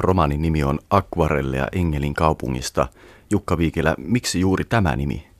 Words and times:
Romaanin 0.00 0.42
nimi 0.42 0.64
on 0.64 0.78
Akvarelleja 0.90 1.68
Engelin 1.72 2.14
kaupungista. 2.14 2.88
Jukka 3.30 3.58
Viikilä, 3.58 3.94
miksi 3.98 4.40
juuri 4.40 4.64
tämä 4.64 4.96
nimi? 4.96 5.30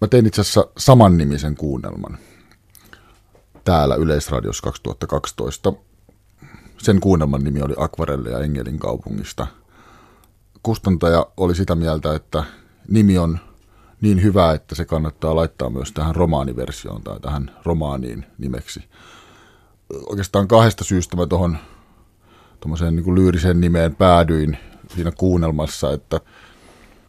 Mä 0.00 0.08
tein 0.08 0.26
itse 0.26 0.40
asiassa 0.40 0.66
saman 0.78 1.18
nimisen 1.18 1.56
kuunnelman 1.56 2.18
täällä 3.64 3.94
Yleisradios 3.94 4.60
2012. 4.60 5.72
Sen 6.78 7.00
kuunnelman 7.00 7.44
nimi 7.44 7.62
oli 7.62 7.74
Akvarelleja 7.76 8.38
Engelin 8.38 8.78
kaupungista. 8.78 9.46
Kustantaja 10.62 11.26
oli 11.36 11.54
sitä 11.54 11.74
mieltä, 11.74 12.14
että 12.14 12.44
nimi 12.88 13.18
on 13.18 13.38
niin 14.00 14.22
hyvä, 14.22 14.52
että 14.52 14.74
se 14.74 14.84
kannattaa 14.84 15.36
laittaa 15.36 15.70
myös 15.70 15.92
tähän 15.92 16.14
romaaniversioon 16.14 17.02
tai 17.02 17.20
tähän 17.20 17.50
romaaniin 17.64 18.26
nimeksi. 18.38 18.84
Oikeastaan 20.06 20.48
kahdesta 20.48 20.84
syystä 20.84 21.16
mä 21.16 21.26
tuohon 21.26 21.58
tuommoiseen 22.64 22.96
niin 22.96 23.14
lyyriseen 23.14 23.60
nimeen 23.60 23.96
päädyin 23.96 24.58
siinä 24.94 25.12
kuunnelmassa, 25.12 25.92
että 25.92 26.20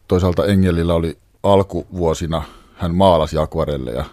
toisaalta 0.07 0.45
Engelillä 0.45 0.93
oli 0.93 1.17
alkuvuosina, 1.43 2.43
hän 2.73 2.95
maalasi 2.95 3.37
akvarelleja 3.37 4.05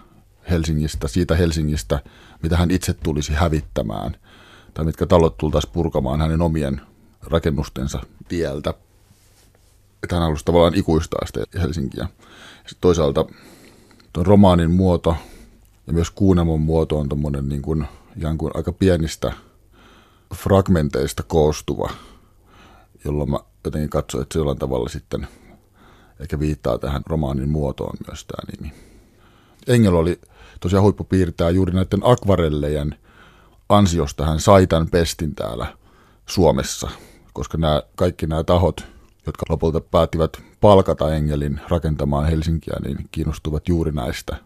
Helsingistä, 0.51 1.09
siitä 1.09 1.37
Helsingistä, 1.37 2.01
mitä 2.43 2.57
hän 2.57 2.71
itse 2.71 2.95
tulisi 2.95 3.33
hävittämään, 3.33 4.17
tai 4.75 4.85
mitkä 4.85 5.07
talot 5.07 5.37
tultaisiin 5.37 5.73
purkamaan 5.73 6.21
hänen 6.21 6.43
omien 6.43 6.81
rakennustensa 7.23 8.01
tieltä. 8.29 8.75
Että 10.03 10.17
hän 10.17 10.23
halusi 10.23 10.45
tavallaan 10.45 10.75
ikuistaa 10.75 11.27
sitä 11.27 11.41
Helsinkiä. 11.61 12.09
Sitten 12.57 12.81
toisaalta 12.81 13.27
tuon 14.13 14.27
romaanin 14.27 14.71
muoto 14.71 15.17
ja 15.87 15.93
myös 15.93 16.11
kuunnelmon 16.11 16.61
muoto 16.61 16.99
on 16.99 17.09
tuommoinen 17.09 17.49
niin 17.49 17.63
kuin, 17.63 17.85
kuin 18.39 18.53
aika 18.55 18.73
pienistä 18.73 19.33
fragmenteista 20.35 21.23
koostuva, 21.23 21.91
jolloin 23.05 23.31
mä 23.31 23.39
jotenkin 23.65 23.91
katsoin, 23.91 24.23
että 24.23 24.39
jollain 24.39 24.59
tavalla 24.59 24.89
sitten 24.89 25.27
ehkä 26.21 26.39
viittaa 26.39 26.79
tähän 26.79 27.03
romaanin 27.07 27.49
muotoon 27.49 27.97
myös 28.07 28.25
tämä 28.25 28.53
nimi. 28.53 28.75
Engel 29.69 29.95
oli 29.95 30.21
tosiaan 30.61 30.83
huippupiirtää 30.83 31.51
juuri 31.51 31.73
näiden 31.73 32.01
akvarellejen 32.03 32.95
ansiosta 33.69 34.27
hän 34.27 34.41
sai 34.41 34.67
tämän 34.67 34.91
pestin 34.91 35.35
täällä 35.35 35.77
Suomessa, 36.27 36.91
koska 37.33 37.59
nämä, 37.59 37.83
kaikki 37.97 38.27
nämä 38.27 38.45
tahot, 38.45 38.87
jotka 39.27 39.47
lopulta 39.49 39.81
päättivät 39.81 40.43
palkata 40.61 41.15
Engelin 41.15 41.61
rakentamaan 41.69 42.29
Helsinkiä, 42.29 42.75
niin 42.85 42.97
kiinnostuvat 43.13 43.69
juuri 43.69 43.93
näistä, 43.93 44.37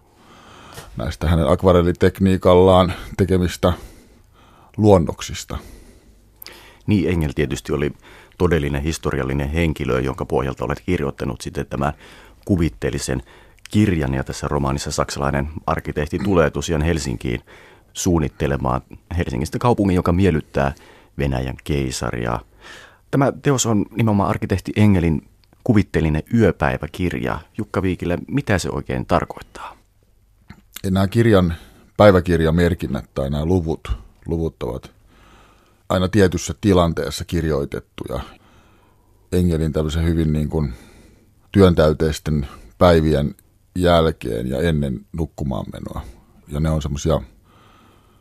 näistä 0.97 1.29
hänen 1.29 1.49
akvarellitekniikallaan 1.49 2.93
tekemistä 3.17 3.73
luonnoksista. 4.77 5.59
Niin, 6.87 7.09
Engel 7.09 7.33
tietysti 7.35 7.73
oli 7.73 7.93
todellinen 8.39 8.83
historiallinen 8.83 9.49
henkilö, 9.49 10.01
jonka 10.01 10.25
pohjalta 10.25 10.65
olet 10.65 10.81
kirjoittanut 10.81 11.41
sitten 11.41 11.67
tämän 11.67 11.93
kuvitteellisen 12.45 13.23
kirjan. 13.71 14.15
Ja 14.15 14.25
tässä 14.25 14.49
romaanissa 14.49 14.91
saksalainen 14.91 15.49
arkkitehti 15.67 16.19
tulee 16.19 16.51
tosiaan 16.51 16.83
Helsinkiin 16.83 17.41
suunnittelemaan 17.93 18.81
Helsingistä 19.17 19.59
kaupungin, 19.59 19.97
joka 19.97 20.13
miellyttää 20.13 20.75
Venäjän 21.19 21.57
keisaria. 21.65 22.41
Tämä 23.11 23.33
teos 23.43 23.67
on 23.67 23.87
nimenomaan 23.91 24.31
arkkitehti 24.31 24.73
Engelin 24.77 25.29
kuvitteellinen 25.65 26.23
yöpäiväkirja. 26.35 27.41
Jukka 27.59 27.83
Viikille, 27.83 28.19
mitä 28.29 28.59
se 28.59 28.71
oikein 28.71 29.07
tarkoittaa? 29.07 29.77
Nämä 30.91 31.09
kirjan 31.09 31.55
päiväkirjamerkinnät 31.97 33.15
tai 33.15 33.31
nämä 33.31 33.45
luvut, 33.45 34.06
luvut 34.27 34.63
ovat 34.63 34.91
aina 35.89 36.09
tietyssä 36.09 36.55
tilanteessa 36.61 37.25
kirjoitettuja. 37.25 38.21
Engelin 39.33 39.73
tämmöisen 39.73 40.05
hyvin 40.05 40.33
niin 40.33 40.49
kuin 40.49 40.75
työntäyteisten 41.53 42.49
päivien 42.79 43.35
jälkeen 43.79 44.51
ja 44.51 44.61
ennen 44.61 45.07
nukkumaan 45.13 45.67
menoa. 45.73 46.07
Ja 46.49 46.61
ne 46.61 46.71
on 46.71 46.83
semmoisia 46.83 47.21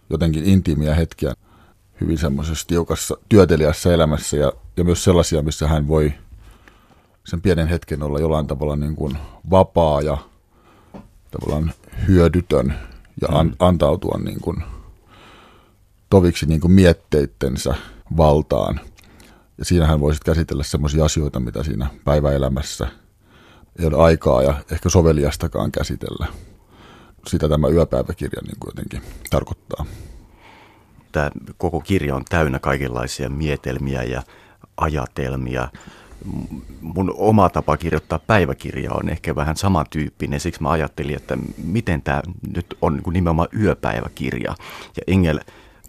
jotenkin 0.09 0.43
intiimiä 0.43 0.95
hetkiä 0.95 1.33
hyvin 2.01 2.17
semmoisessa 2.17 2.67
tiukassa 2.67 3.17
työtelijässä 3.29 3.93
elämässä 3.93 4.37
ja, 4.37 4.53
ja 4.77 4.83
myös 4.83 5.03
sellaisia, 5.03 5.41
missä 5.41 5.67
hän 5.67 5.87
voi 5.87 6.13
sen 7.25 7.41
pienen 7.41 7.67
hetken 7.67 8.03
olla 8.03 8.19
jollain 8.19 8.47
tavalla 8.47 8.75
niin 8.75 8.95
kuin 8.95 9.17
vapaa 9.49 10.01
ja 10.01 10.17
tavallaan 11.31 11.73
hyödytön 12.07 12.73
ja 13.21 13.27
an, 13.39 13.47
mm. 13.47 13.53
antautua 13.59 14.19
niin 14.23 14.41
kuin 14.41 14.63
toviksi 16.15 16.45
niin 16.45 16.61
kuin 16.61 16.71
mietteittensä 16.71 17.75
valtaan. 18.17 18.79
Ja 19.57 19.65
siinähän 19.65 19.99
voisit 19.99 20.23
käsitellä 20.23 20.63
sellaisia 20.63 21.05
asioita, 21.05 21.39
mitä 21.39 21.63
siinä 21.63 21.87
päiväelämässä 22.05 22.87
ei 23.79 23.85
ole 23.85 24.03
aikaa 24.03 24.43
ja 24.43 24.63
ehkä 24.71 24.89
soveliastakaan 24.89 25.71
käsitellä. 25.71 26.27
Sitä 27.27 27.49
tämä 27.49 27.67
yöpäiväkirja 27.67 28.41
niin 28.41 28.57
kuin 28.59 28.69
jotenkin 28.69 29.01
tarkoittaa. 29.29 29.85
Tämä 31.11 31.31
koko 31.57 31.79
kirja 31.79 32.15
on 32.15 32.25
täynnä 32.29 32.59
kaikenlaisia 32.59 33.29
mietelmiä 33.29 34.03
ja 34.03 34.23
ajatelmia. 34.77 35.67
Mun 36.81 37.13
oma 37.17 37.49
tapa 37.49 37.77
kirjoittaa 37.77 38.19
päiväkirja 38.19 38.93
on 38.93 39.09
ehkä 39.09 39.35
vähän 39.35 39.57
samantyyppinen, 39.57 40.39
siksi 40.39 40.61
mä 40.61 40.71
ajattelin, 40.71 41.15
että 41.15 41.37
miten 41.63 42.01
tämä 42.01 42.21
nyt 42.55 42.77
on 42.81 42.93
niin 42.95 43.13
nimenomaan 43.13 43.49
yöpäiväkirja. 43.59 44.55
Ja 44.97 45.03
Engel 45.07 45.39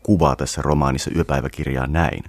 kuvaa 0.07 0.37
tässä 0.37 0.63
romaanissa 0.63 1.11
yöpäiväkirjaa 1.17 1.87
näin. 1.87 2.25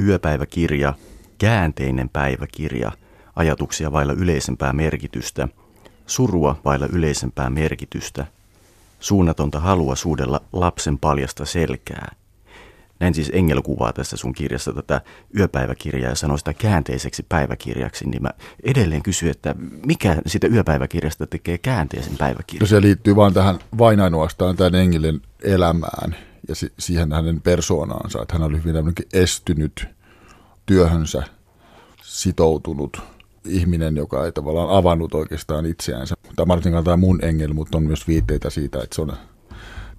Yöpäiväkirja, 0.00 0.94
käänteinen 1.38 2.08
päiväkirja, 2.08 2.92
ajatuksia 3.36 3.92
vailla 3.92 4.12
yleisempää 4.12 4.72
merkitystä, 4.72 5.48
surua 6.06 6.60
vailla 6.64 6.86
yleisempää 6.86 7.50
merkitystä, 7.50 8.26
suunnatonta 9.00 9.60
halua 9.60 9.96
suudella 9.96 10.40
lapsen 10.52 10.98
paljasta 10.98 11.44
selkää. 11.44 12.14
Näin 13.00 13.14
siis 13.14 13.30
Engel 13.34 13.62
kuvaa 13.62 13.92
tässä 13.92 14.16
sun 14.16 14.32
kirjassa 14.32 14.72
tätä 14.72 15.00
yöpäiväkirjaa 15.38 16.10
ja 16.10 16.16
sanoo 16.16 16.36
sitä 16.36 16.54
käänteiseksi 16.54 17.26
päiväkirjaksi, 17.28 18.08
niin 18.08 18.22
mä 18.22 18.30
edelleen 18.64 19.02
kysyn, 19.02 19.30
että 19.30 19.54
mikä 19.86 20.16
sitä 20.26 20.46
yöpäiväkirjasta 20.46 21.26
tekee 21.26 21.58
käänteisen 21.58 22.16
päiväkirjan? 22.18 22.60
No 22.60 22.66
se 22.66 22.80
liittyy 22.80 23.16
vain 23.16 23.34
tähän 23.34 23.58
vain 23.78 24.00
ainoastaan 24.00 24.56
tämän 24.56 24.74
Engelin 24.74 25.22
elämään 25.42 26.16
ja 26.52 26.56
si- 26.56 26.72
siihen 26.78 27.12
hänen 27.12 27.40
persoonaansa, 27.40 28.22
että 28.22 28.34
hän 28.34 28.42
oli 28.42 28.58
hyvin 28.58 28.74
tämmöinen 28.74 29.04
estynyt 29.12 29.86
työhönsä 30.66 31.22
sitoutunut 32.02 33.00
ihminen, 33.44 33.96
joka 33.96 34.24
ei 34.24 34.32
tavallaan 34.32 34.70
avannut 34.70 35.14
oikeastaan 35.14 35.66
itseänsä. 35.66 36.14
Tämä 36.36 36.46
Martin 36.46 36.72
kantaa 36.72 36.96
mun 36.96 37.24
engel, 37.24 37.52
mutta 37.52 37.78
on 37.78 37.82
myös 37.82 38.08
viitteitä 38.08 38.50
siitä, 38.50 38.78
että 38.82 38.96
se 38.96 39.02
on 39.02 39.12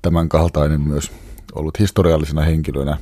tämän 0.02 0.30
kaltainen 0.30 0.82
myös 0.82 1.12
ollut 1.56 1.80
historiallisena 1.80 2.42
henkilönä. 2.42 2.98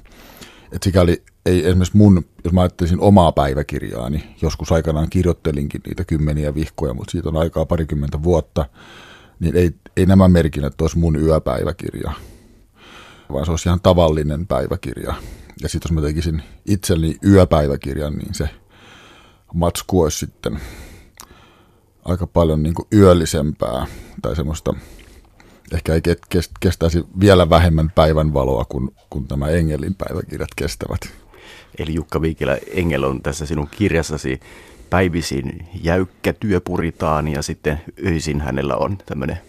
Että 0.63 0.83
sikäli 0.83 1.23
ei 1.45 1.67
esimerkiksi 1.67 1.97
mun, 1.97 2.25
jos 2.43 2.53
mä 2.53 2.61
ajattelisin 2.61 2.99
omaa 2.99 3.31
päiväkirjaani, 3.31 4.17
niin 4.17 4.35
joskus 4.41 4.71
aikanaan 4.71 5.09
kirjoittelinkin 5.09 5.81
niitä 5.87 6.03
kymmeniä 6.05 6.55
vihkoja, 6.55 6.93
mutta 6.93 7.11
siitä 7.11 7.29
on 7.29 7.37
aikaa 7.37 7.65
parikymmentä 7.65 8.23
vuotta, 8.23 8.65
niin 9.39 9.55
ei, 9.55 9.71
ei 9.97 10.05
nämä 10.05 10.27
merkinnät 10.27 10.81
olisi 10.81 10.97
mun 10.97 11.15
yöpäiväkirja, 11.15 12.11
vaan 13.33 13.45
se 13.45 13.51
olisi 13.51 13.69
ihan 13.69 13.81
tavallinen 13.81 14.47
päiväkirja. 14.47 15.13
Ja 15.61 15.69
sitten 15.69 15.89
jos 15.89 15.91
mä 15.91 16.07
tekisin 16.07 16.43
itselleni 16.65 17.15
yöpäiväkirjan, 17.25 18.13
niin 18.13 18.33
se 18.33 18.49
matsku 19.53 20.01
olisi 20.01 20.17
sitten 20.17 20.59
aika 22.05 22.27
paljon 22.27 22.63
niin 22.63 22.73
kuin 22.73 22.87
yöllisempää 22.93 23.87
tai 24.21 24.35
semmoista, 24.35 24.73
ehkä 25.73 25.93
ei 25.93 26.01
kestäisi 26.59 27.03
vielä 27.19 27.49
vähemmän 27.49 27.91
päivänvaloa 27.95 28.65
kuin, 28.65 28.89
kuin 29.09 29.27
tämä 29.27 29.47
Engelin 29.47 29.95
päiväkirjat 29.95 30.49
kestävät. 30.55 31.01
Eli 31.77 31.93
Jukka 31.93 32.21
Viikilä, 32.21 32.57
Engel 32.73 33.03
on 33.03 33.21
tässä 33.21 33.45
sinun 33.45 33.67
kirjassasi 33.67 34.39
päivisin 34.89 35.67
jäykkä 35.83 36.33
työpuritaani 36.33 37.33
ja 37.33 37.41
sitten 37.41 37.81
öisin 38.05 38.41
hänellä 38.41 38.75
on 38.75 38.97
tämmöinen 39.05 39.39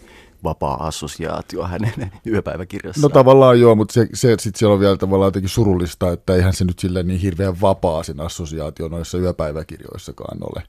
vapaa-assosiaatio 0.44 1.64
hänen 1.64 2.12
yöpäiväkirjassaan. 2.32 3.02
No 3.02 3.08
tavallaan 3.08 3.60
joo, 3.60 3.74
mutta 3.74 3.92
se, 3.92 4.08
se 4.14 4.36
sitten 4.40 4.58
siellä 4.58 4.74
on 4.74 4.80
vielä 4.80 4.96
tavallaan 4.96 5.26
jotenkin 5.26 5.48
surullista, 5.48 6.12
että 6.12 6.34
eihän 6.34 6.52
se 6.52 6.64
nyt 6.64 6.78
sille 6.78 7.02
niin 7.02 7.20
hirveän 7.20 7.60
vapaa 7.60 8.02
sen 8.02 8.20
assosiaatio 8.20 8.88
noissa 8.88 9.18
yöpäiväkirjoissakaan 9.18 10.38
ole. 10.40 10.62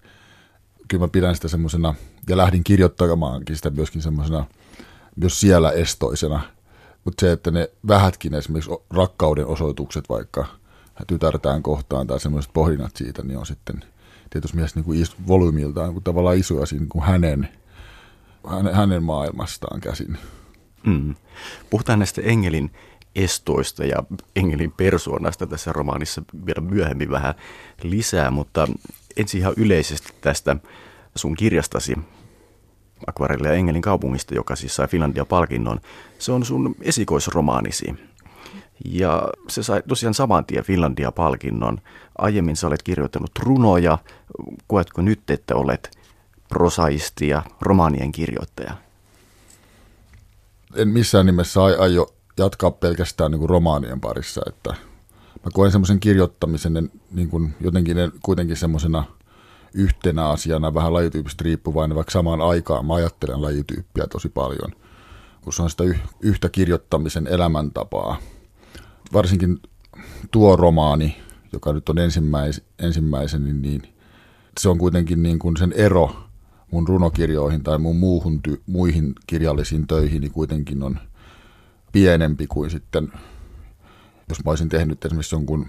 Kyllä 0.88 1.04
mä 1.04 1.08
pidän 1.08 1.36
sitä 1.36 1.48
semmoisena, 1.48 1.96
ja 2.30 2.38
lähdin 2.38 2.64
kirjoittamaankin 2.64 3.56
sitä 3.56 3.70
myöskin 3.70 4.02
semmoisena, 4.02 4.46
myös 5.16 5.40
siellä 5.40 5.72
estoisena. 5.72 6.42
Mutta 7.06 7.22
se, 7.22 7.32
että 7.32 7.52
ne 7.52 7.70
vähätkin 7.88 8.34
esimerkiksi 8.34 8.72
rakkauden 8.90 9.48
osoitukset 9.48 10.10
vaikka 10.10 10.46
tytärtään 11.08 11.64
kohtaan 11.64 12.08
tai 12.08 12.20
semmoiset 12.20 12.54
pohdinnat 12.54 12.96
siitä, 12.96 13.24
niin 13.24 13.38
on 13.38 13.46
sitten 13.46 13.84
tietysti 14.30 14.56
mielessä 14.56 14.80
niin 14.80 14.86
kuin 14.86 15.06
volyymiltaan 15.28 15.88
niin 15.88 15.94
kuin 15.94 16.04
tavallaan 16.04 16.38
isoja 16.38 16.66
siinä 16.66 16.82
niin 16.82 16.90
kuin 16.90 17.04
hänen– 17.04 17.50
hänen 18.74 19.04
maailmastaan 19.04 19.82
käsin. 19.82 20.18
Mm. 20.86 21.16
Puhutaan 21.70 22.00
näistä 22.00 22.22
Engelin 22.22 22.72
estoista 23.16 23.86
ja 23.86 24.04
engelin 24.36 24.72
persoonasta 24.72 25.48
tässä 25.48 25.74
romaanissa 25.74 26.22
vielä 26.46 26.62
myöhemmin 26.62 27.12
vähän 27.12 27.34
lisää, 27.84 28.32
mutta 28.32 28.68
ensin 29.18 29.40
ihan 29.40 29.54
yleisesti 29.58 30.14
tästä 30.22 30.56
sun 31.16 31.36
kirjastasi 31.36 31.96
Akvarelli 33.08 33.48
ja 33.48 33.54
Engelin 33.54 33.82
kaupungista, 33.82 34.36
joka 34.36 34.56
siis 34.56 34.76
sai 34.76 34.88
Finlandia-palkinnon. 34.88 35.82
Se 36.20 36.32
on 36.32 36.46
sun 36.46 36.76
esikoisromaanisi. 36.82 37.96
Ja 38.86 39.24
se 39.48 39.64
sai 39.64 39.84
tosiaan 39.88 40.14
saman 40.14 40.46
tien 40.46 40.64
Finlandia-palkinnon. 40.64 41.82
Aiemmin 42.18 42.56
sä 42.56 42.68
olet 42.68 42.84
kirjoittanut 42.84 43.32
runoja. 43.40 43.98
Koetko 44.68 45.02
nyt, 45.02 45.30
että 45.30 45.56
olet 45.56 45.98
prosaisti 46.54 47.28
ja 47.28 47.44
romaanien 47.62 48.12
kirjoittaja? 48.12 48.78
En 50.76 50.88
missään 50.88 51.26
nimessä 51.26 51.64
aio 51.64 52.16
jatkaa 52.38 52.72
pelkästään 52.72 53.32
niin 53.32 53.40
kuin 53.40 53.50
romaanien 53.50 54.02
parissa, 54.02 54.42
että 54.48 54.70
mä 55.46 55.52
koen 55.54 55.72
semmoisen 55.72 56.00
kirjoittamisen 56.00 56.92
niin 57.12 57.30
kuin 57.30 57.56
jotenkin 57.62 57.98
kuitenkin 58.24 58.58
semmoisena 58.58 59.04
yhtenä 59.74 60.30
asiana 60.30 60.74
vähän 60.74 60.94
lajityypistä 60.94 61.44
riippuvainen, 61.44 61.96
vaikka 61.96 62.12
samaan 62.12 62.42
aikaan 62.42 62.86
mä 62.86 62.94
ajattelen 62.94 63.42
lajityyppiä 63.42 64.08
tosi 64.08 64.30
paljon, 64.30 64.72
kun 65.42 65.54
se 65.54 65.62
on 65.62 65.70
sitä 65.70 65.84
yhtä 66.22 66.50
kirjoittamisen 66.50 67.28
elämäntapaa. 67.28 68.18
Varsinkin 69.14 69.60
tuo 70.32 70.56
romaani, 70.56 71.22
joka 71.54 71.74
nyt 71.74 71.90
on 71.90 71.98
ensimmäis, 71.98 72.62
ensimmäisen, 72.80 73.62
niin 73.62 73.82
se 74.60 74.70
on 74.70 74.78
kuitenkin 74.78 75.24
niin 75.24 75.40
kuin 75.40 75.58
sen 75.58 75.74
ero 75.74 76.16
mun 76.74 76.88
runokirjoihin 76.88 77.64
tai 77.64 77.78
mun 77.78 77.96
muuhun 77.96 78.42
ty, 78.42 78.62
muihin 78.68 79.14
kirjallisiin 79.28 79.88
töihin, 79.88 80.22
niin 80.22 80.32
kuitenkin 80.32 80.84
on 80.84 81.00
pienempi 81.92 82.48
kuin 82.48 82.70
sitten, 82.70 83.12
jos 84.30 84.46
mä 84.46 84.52
olisin 84.52 84.70
tehnyt 84.70 85.06
esimerkiksi 85.06 85.36
jonkun 85.36 85.66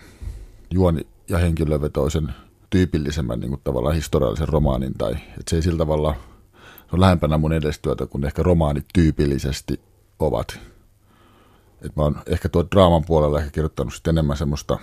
juoni- 0.71 1.07
ja 1.29 1.39
henkilövetoisen 1.39 2.35
tyypillisemmän 2.71 3.41
niin 3.41 3.49
kuin 3.49 3.61
tavallaan 3.65 3.95
historiallisen 3.95 4.49
romaanin, 4.49 4.95
tai 4.95 5.13
että 5.13 5.51
se 5.51 5.57
ei 5.57 5.63
sillä 5.63 5.79
tavalla, 5.79 6.15
se 6.63 6.91
on 6.93 7.01
lähempänä 7.01 7.39
mun 7.39 7.53
edestyötä 7.53 8.07
kuin 8.07 8.25
ehkä 8.25 8.43
romaanit 8.43 8.85
tyypillisesti 8.95 9.81
ovat. 10.19 10.59
Et 11.83 11.97
mä 11.97 12.03
oon 12.03 12.17
ehkä 12.27 12.49
tuo 12.49 12.65
draaman 12.75 13.05
puolella 13.07 13.39
ehkä 13.39 13.51
kirjoittanut 13.51 13.95
sitten 13.95 14.15
enemmän 14.15 14.37
semmoista, 14.37 14.79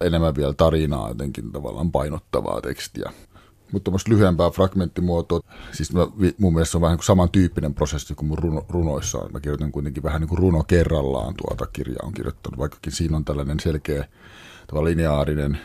enemmän 0.00 0.34
vielä 0.34 0.54
tarinaa 0.54 1.08
jotenkin 1.08 1.52
tavallaan 1.52 1.92
painottavaa 1.92 2.60
tekstiä. 2.60 3.12
Mutta 3.72 3.84
tuommoista 3.84 4.10
lyhyempää 4.10 4.50
fragmenttimuotoa, 4.50 5.40
siis 5.72 5.92
mä, 5.92 6.06
mun 6.38 6.54
mielestä 6.54 6.70
se 6.70 6.76
on 6.76 6.80
vähän 6.80 6.96
niin 6.96 7.04
samantyyppinen 7.04 7.74
prosessi 7.74 8.14
kuin 8.14 8.26
mun 8.26 8.38
runo, 8.38 8.66
runoissa 8.68 9.18
on. 9.18 9.32
Mä 9.32 9.40
kirjoitan 9.40 9.72
kuitenkin 9.72 10.02
vähän 10.02 10.20
niin 10.20 10.28
kuin 10.28 10.38
runo 10.38 10.64
kerrallaan 10.64 11.34
tuota 11.36 11.66
kirjaa 11.72 12.06
on 12.06 12.12
kirjoittanut, 12.12 12.58
vaikkakin 12.58 12.92
siinä 12.92 13.16
on 13.16 13.24
tällainen 13.24 13.60
selkeä 13.60 14.08
lineaarinen 14.82 15.58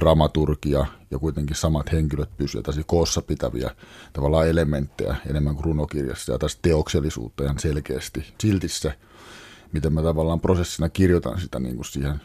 dramaturgia 0.00 0.86
ja 1.10 1.18
kuitenkin 1.18 1.56
samat 1.56 1.92
henkilöt 1.92 2.36
pysyvät 2.36 2.64
tosi 2.64 2.82
koossa 2.86 3.22
pitäviä 3.22 3.70
tavallaan 4.12 4.48
elementtejä 4.48 5.16
enemmän 5.30 5.54
kuin 5.54 5.64
runokirjassa 5.64 6.32
ja 6.32 6.38
tästä 6.38 6.58
teoksellisuutta 6.62 7.44
ihan 7.44 7.58
selkeästi. 7.58 8.34
Silti 8.40 8.68
se, 8.68 8.94
miten 9.72 9.92
mä 9.92 10.02
tavallaan 10.02 10.40
prosessina 10.40 10.88
kirjoitan 10.88 11.40
sitä 11.40 11.58
niin 11.58 11.76
kuin 11.76 11.84
siihen 11.84 12.20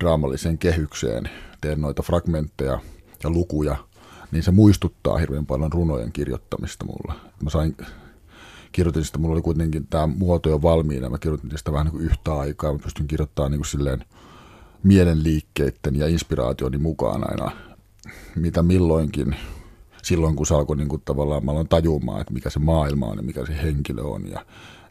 draamalliseen 0.00 0.58
kehykseen, 0.58 1.30
teen 1.60 1.80
noita 1.80 2.02
fragmentteja 2.02 2.80
ja 3.24 3.30
lukuja, 3.30 3.76
niin 4.32 4.42
se 4.42 4.50
muistuttaa 4.50 5.18
hirveän 5.18 5.46
paljon 5.46 5.72
runojen 5.72 6.12
kirjoittamista 6.12 6.84
mulla. 6.84 7.14
Mä 7.42 7.50
sain 7.50 7.76
kirjoitin 8.72 9.04
sitä, 9.04 9.18
mulla 9.18 9.34
oli 9.34 9.42
kuitenkin 9.42 9.86
tämä 9.86 10.06
muoto 10.06 10.48
jo 10.48 10.62
valmiina, 10.62 11.10
mä 11.10 11.18
kirjoitin 11.18 11.58
sitä 11.58 11.72
vähän 11.72 11.86
niin 11.86 11.92
kuin 11.92 12.04
yhtä 12.04 12.34
aikaa, 12.34 12.72
mä 12.72 12.78
pystyn 12.78 13.06
kirjoittamaan 13.06 13.50
niin 13.50 13.58
kuin 13.58 13.66
silleen 13.66 14.04
mielenliikkeiden 14.82 15.96
ja 15.96 16.08
inspiraationi 16.08 16.78
mukaan 16.78 17.30
aina, 17.30 17.52
mitä 18.36 18.62
milloinkin, 18.62 19.36
silloin 20.02 20.36
kun 20.36 20.46
se 20.46 20.54
alkoi 20.54 20.76
niin 20.76 20.88
kuin 20.88 21.02
tavallaan, 21.04 21.44
mä 21.44 21.50
aloin 21.50 21.68
tajumaan, 21.68 22.20
että 22.20 22.32
mikä 22.32 22.50
se 22.50 22.58
maailma 22.58 23.06
on 23.06 23.16
ja 23.16 23.22
mikä 23.22 23.46
se 23.46 23.62
henkilö 23.62 24.02
on. 24.02 24.30
Ja 24.30 24.44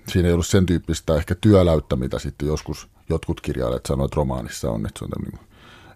siinä 0.08 0.28
ei 0.28 0.34
ollut 0.34 0.48
sen 0.48 0.66
tyyppistä 0.66 1.16
ehkä 1.16 1.36
työläyttä, 1.36 1.96
mitä 1.96 2.20
sitten 2.20 2.48
joskus 2.48 2.88
jotkut 3.10 3.42
kirjailijat 3.42 3.86
sanoivat, 3.86 4.10
että 4.10 4.18
romaanissa 4.18 4.72
on, 4.72 4.86
että, 4.86 5.00
se 5.00 5.06
on 5.06 5.12
niin 5.24 5.32
kuin, 5.32 5.48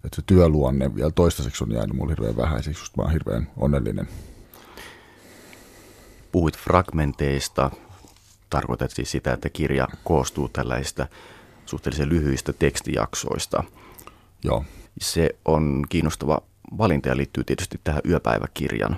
että 0.06 0.16
se 0.16 0.22
työluonne 0.26 0.96
vielä 0.96 1.12
toistaiseksi 1.12 1.64
on 1.64 1.72
jäänyt 1.72 1.96
mulle 1.96 2.12
hirveän 2.12 2.38
vähäiseksi, 2.38 2.82
just 2.82 2.98
mä 2.98 3.04
oon 3.04 3.12
hirveän 3.12 3.48
onnellinen. 3.58 4.08
Puhuit 6.32 6.58
fragmenteista, 6.58 7.72
tarkoitat 8.50 8.92
siis 8.92 9.12
sitä, 9.12 9.34
että 9.34 9.50
kirja 9.50 9.88
koostuu 10.04 10.50
tällaista 10.50 11.08
suhteellisen 11.66 12.10
lyhyistä 12.10 12.54
tekstijaksoista. 12.54 13.64
Joo. 14.44 14.66
Se 15.02 15.30
on 15.46 15.86
kiinnostava 15.90 16.42
valinta 16.78 17.10
ja 17.10 17.18
liittyy 17.18 17.44
tietysti 17.44 17.80
tähän 17.84 18.02
yöpäiväkirjan 18.10 18.98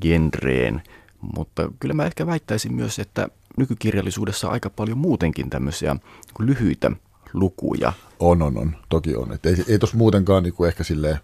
genreen, 0.00 0.82
mutta 1.20 1.72
kyllä 1.80 1.94
mä 1.94 2.06
ehkä 2.06 2.26
väittäisin 2.26 2.74
myös, 2.74 2.98
että 2.98 3.28
nykykirjallisuudessa 3.56 4.46
on 4.46 4.52
aika 4.52 4.70
paljon 4.70 4.98
muutenkin 4.98 5.50
tämmöisiä 5.50 5.96
lyhyitä 6.38 6.90
lukuja. 7.32 7.92
On, 8.20 8.42
on, 8.42 8.58
on. 8.58 8.76
Toki 8.88 9.16
on. 9.16 9.32
Et 9.32 9.46
ei, 9.46 9.56
ei 9.68 9.78
tuossa 9.78 9.96
muutenkaan 9.96 10.42
niin 10.42 10.54
kuin 10.54 10.68
ehkä 10.68 10.84
silleen, 10.84 11.18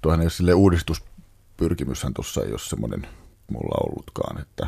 tuohan 0.00 0.20
ei 0.20 0.24
ole 0.24 0.30
silleen 0.30 0.56
uudistuspyrkimyshän 0.56 2.14
tuossa 2.14 2.42
ei 2.42 2.50
ole 2.50 2.58
semmoinen 2.58 3.06
mulla 3.50 3.88
ollutkaan, 3.88 4.40
että 4.40 4.66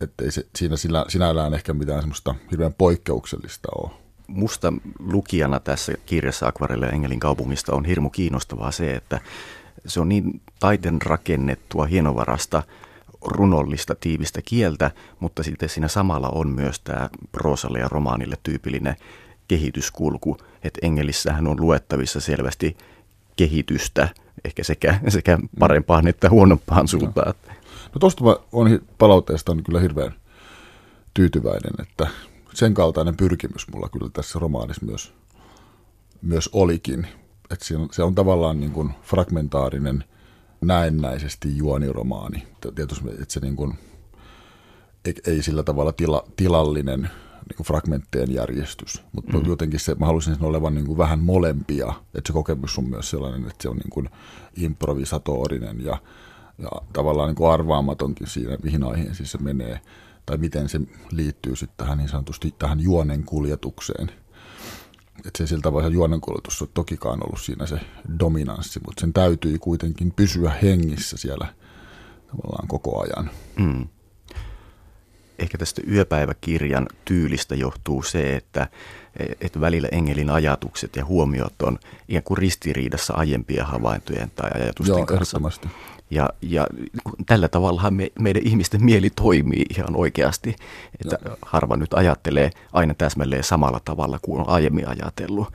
että 0.00 0.24
ei 0.24 0.30
se, 0.30 0.46
siinä 0.56 0.76
sillä, 0.76 1.04
sinällään 1.08 1.54
ehkä 1.54 1.74
mitään 1.74 2.00
semmoista 2.00 2.34
hirveän 2.50 2.74
poikkeuksellista 2.74 3.68
ole 3.76 3.90
musta 4.26 4.72
lukijana 4.98 5.60
tässä 5.60 5.92
kirjassa 6.06 6.46
Akvarelle 6.46 6.86
Engelin 6.86 7.20
kaupungista 7.20 7.74
on 7.74 7.84
hirmu 7.84 8.10
kiinnostavaa 8.10 8.70
se, 8.70 8.94
että 8.94 9.20
se 9.86 10.00
on 10.00 10.08
niin 10.08 10.40
taiten 10.60 11.02
rakennettua, 11.02 11.86
hienovarasta, 11.86 12.62
runollista, 13.26 13.94
tiivistä 13.94 14.40
kieltä, 14.44 14.90
mutta 15.20 15.42
sitten 15.42 15.68
siinä 15.68 15.88
samalla 15.88 16.28
on 16.28 16.48
myös 16.48 16.80
tämä 16.80 17.10
proosalle 17.32 17.78
ja 17.78 17.88
romaanille 17.88 18.36
tyypillinen 18.42 18.96
kehityskulku, 19.48 20.36
että 20.62 20.80
Engelissähän 20.82 21.46
on 21.46 21.60
luettavissa 21.60 22.20
selvästi 22.20 22.76
kehitystä, 23.36 24.08
ehkä 24.44 24.64
sekä, 24.64 25.00
sekä 25.08 25.38
parempaan 25.58 26.06
että 26.06 26.30
huonompaan 26.30 26.88
suuntaan. 26.88 27.34
No, 27.48 27.54
no 27.94 27.98
tuosta 28.00 28.24
on 28.52 28.80
palautteesta 28.98 29.52
on 29.52 29.64
kyllä 29.64 29.80
hirveän 29.80 30.14
tyytyväinen, 31.14 31.72
että 31.78 32.06
sen 32.54 32.74
kaltainen 32.74 33.16
pyrkimys 33.16 33.68
mulla 33.72 33.88
kyllä 33.88 34.10
tässä 34.12 34.38
romaanissa 34.38 34.86
myös, 34.86 35.12
myös 36.22 36.50
olikin. 36.52 37.06
Että 37.50 37.64
se, 37.64 37.76
on, 37.76 37.88
se 37.92 38.02
on 38.02 38.14
tavallaan 38.14 38.60
niin 38.60 38.72
kuin 38.72 38.90
fragmentaarinen, 39.02 40.04
näennäisesti 40.60 41.56
juoniromaani. 41.56 42.46
Tietysti, 42.74 43.08
että 43.08 43.24
se 43.34 43.40
niin 43.40 43.56
kuin, 43.56 43.78
ei, 45.04 45.14
ei 45.26 45.42
sillä 45.42 45.62
tavalla 45.62 45.92
tila, 45.92 46.24
tilallinen 46.36 47.10
niin 47.48 47.56
kuin 47.56 47.66
fragmenttien 47.66 48.34
järjestys, 48.34 49.02
mutta 49.12 49.38
mm. 49.38 49.46
jotenkin 49.46 49.80
se, 49.80 49.94
mä 49.94 50.06
haluaisin 50.06 50.34
sen 50.34 50.44
olevan 50.44 50.74
niin 50.74 50.86
kuin 50.86 50.98
vähän 50.98 51.18
molempia, 51.18 51.92
että 52.14 52.28
se 52.28 52.32
kokemus 52.32 52.78
on 52.78 52.88
myös 52.88 53.10
sellainen, 53.10 53.40
että 53.40 53.62
se 53.62 53.68
on 53.68 53.76
niin 53.76 53.90
kuin 53.90 54.10
improvisatorinen 54.56 55.84
ja, 55.84 55.98
ja 56.58 56.68
tavallaan 56.92 57.28
niin 57.28 57.36
kuin 57.36 57.50
arvaamatonkin 57.50 58.26
siinä, 58.26 58.56
mihin 58.62 58.84
aiheeseen 58.84 59.26
se 59.26 59.38
menee 59.38 59.80
tai 60.26 60.36
miten 60.36 60.68
se 60.68 60.80
liittyy 61.10 61.56
sitten 61.56 61.76
tähän 61.76 61.98
niin 61.98 62.08
sanotusti 62.08 62.54
tähän 62.58 62.80
juonen 62.80 63.24
kuljetukseen. 63.24 64.10
Että 65.18 65.38
se 65.38 65.46
siltä 65.46 65.72
vaiheessa 65.72 65.94
juonen 65.94 66.20
kuljetus 66.20 66.62
on 66.62 66.68
tokikaan 66.74 67.20
ollut 67.26 67.40
siinä 67.40 67.66
se 67.66 67.80
dominanssi, 68.18 68.80
mutta 68.86 69.00
sen 69.00 69.12
täytyy 69.12 69.58
kuitenkin 69.58 70.12
pysyä 70.12 70.50
hengissä 70.62 71.16
siellä 71.16 71.54
tavallaan 72.26 72.68
koko 72.68 73.02
ajan. 73.02 73.30
Mm. 73.58 73.88
Ehkä 75.38 75.58
tästä 75.58 75.82
yöpäiväkirjan 75.90 76.86
tyylistä 77.04 77.54
johtuu 77.54 78.02
se, 78.02 78.36
että, 78.36 78.68
että 79.40 79.60
välillä 79.60 79.88
Engelin 79.92 80.30
ajatukset 80.30 80.96
ja 80.96 81.04
huomiot 81.04 81.62
on 81.62 81.78
ikään 82.08 82.22
kuin 82.22 82.38
ristiriidassa 82.38 83.14
aiempien 83.14 83.66
havaintojen 83.66 84.30
tai 84.34 84.50
ajatusten 84.54 84.96
Joo, 84.96 85.06
kanssa. 85.06 85.40
Ja, 86.10 86.30
ja 86.42 86.66
tällä 87.26 87.48
tavallahan 87.48 87.94
me, 87.94 88.10
meidän 88.20 88.42
ihmisten 88.46 88.84
mieli 88.84 89.10
toimii 89.10 89.64
ihan 89.70 89.96
oikeasti, 89.96 90.56
että 91.00 91.28
no. 91.28 91.36
harva 91.42 91.76
nyt 91.76 91.94
ajattelee 91.94 92.50
aina 92.72 92.94
täsmälleen 92.94 93.44
samalla 93.44 93.80
tavalla 93.84 94.18
kuin 94.22 94.40
on 94.40 94.48
aiemmin 94.48 94.88
ajatellut. 94.88 95.52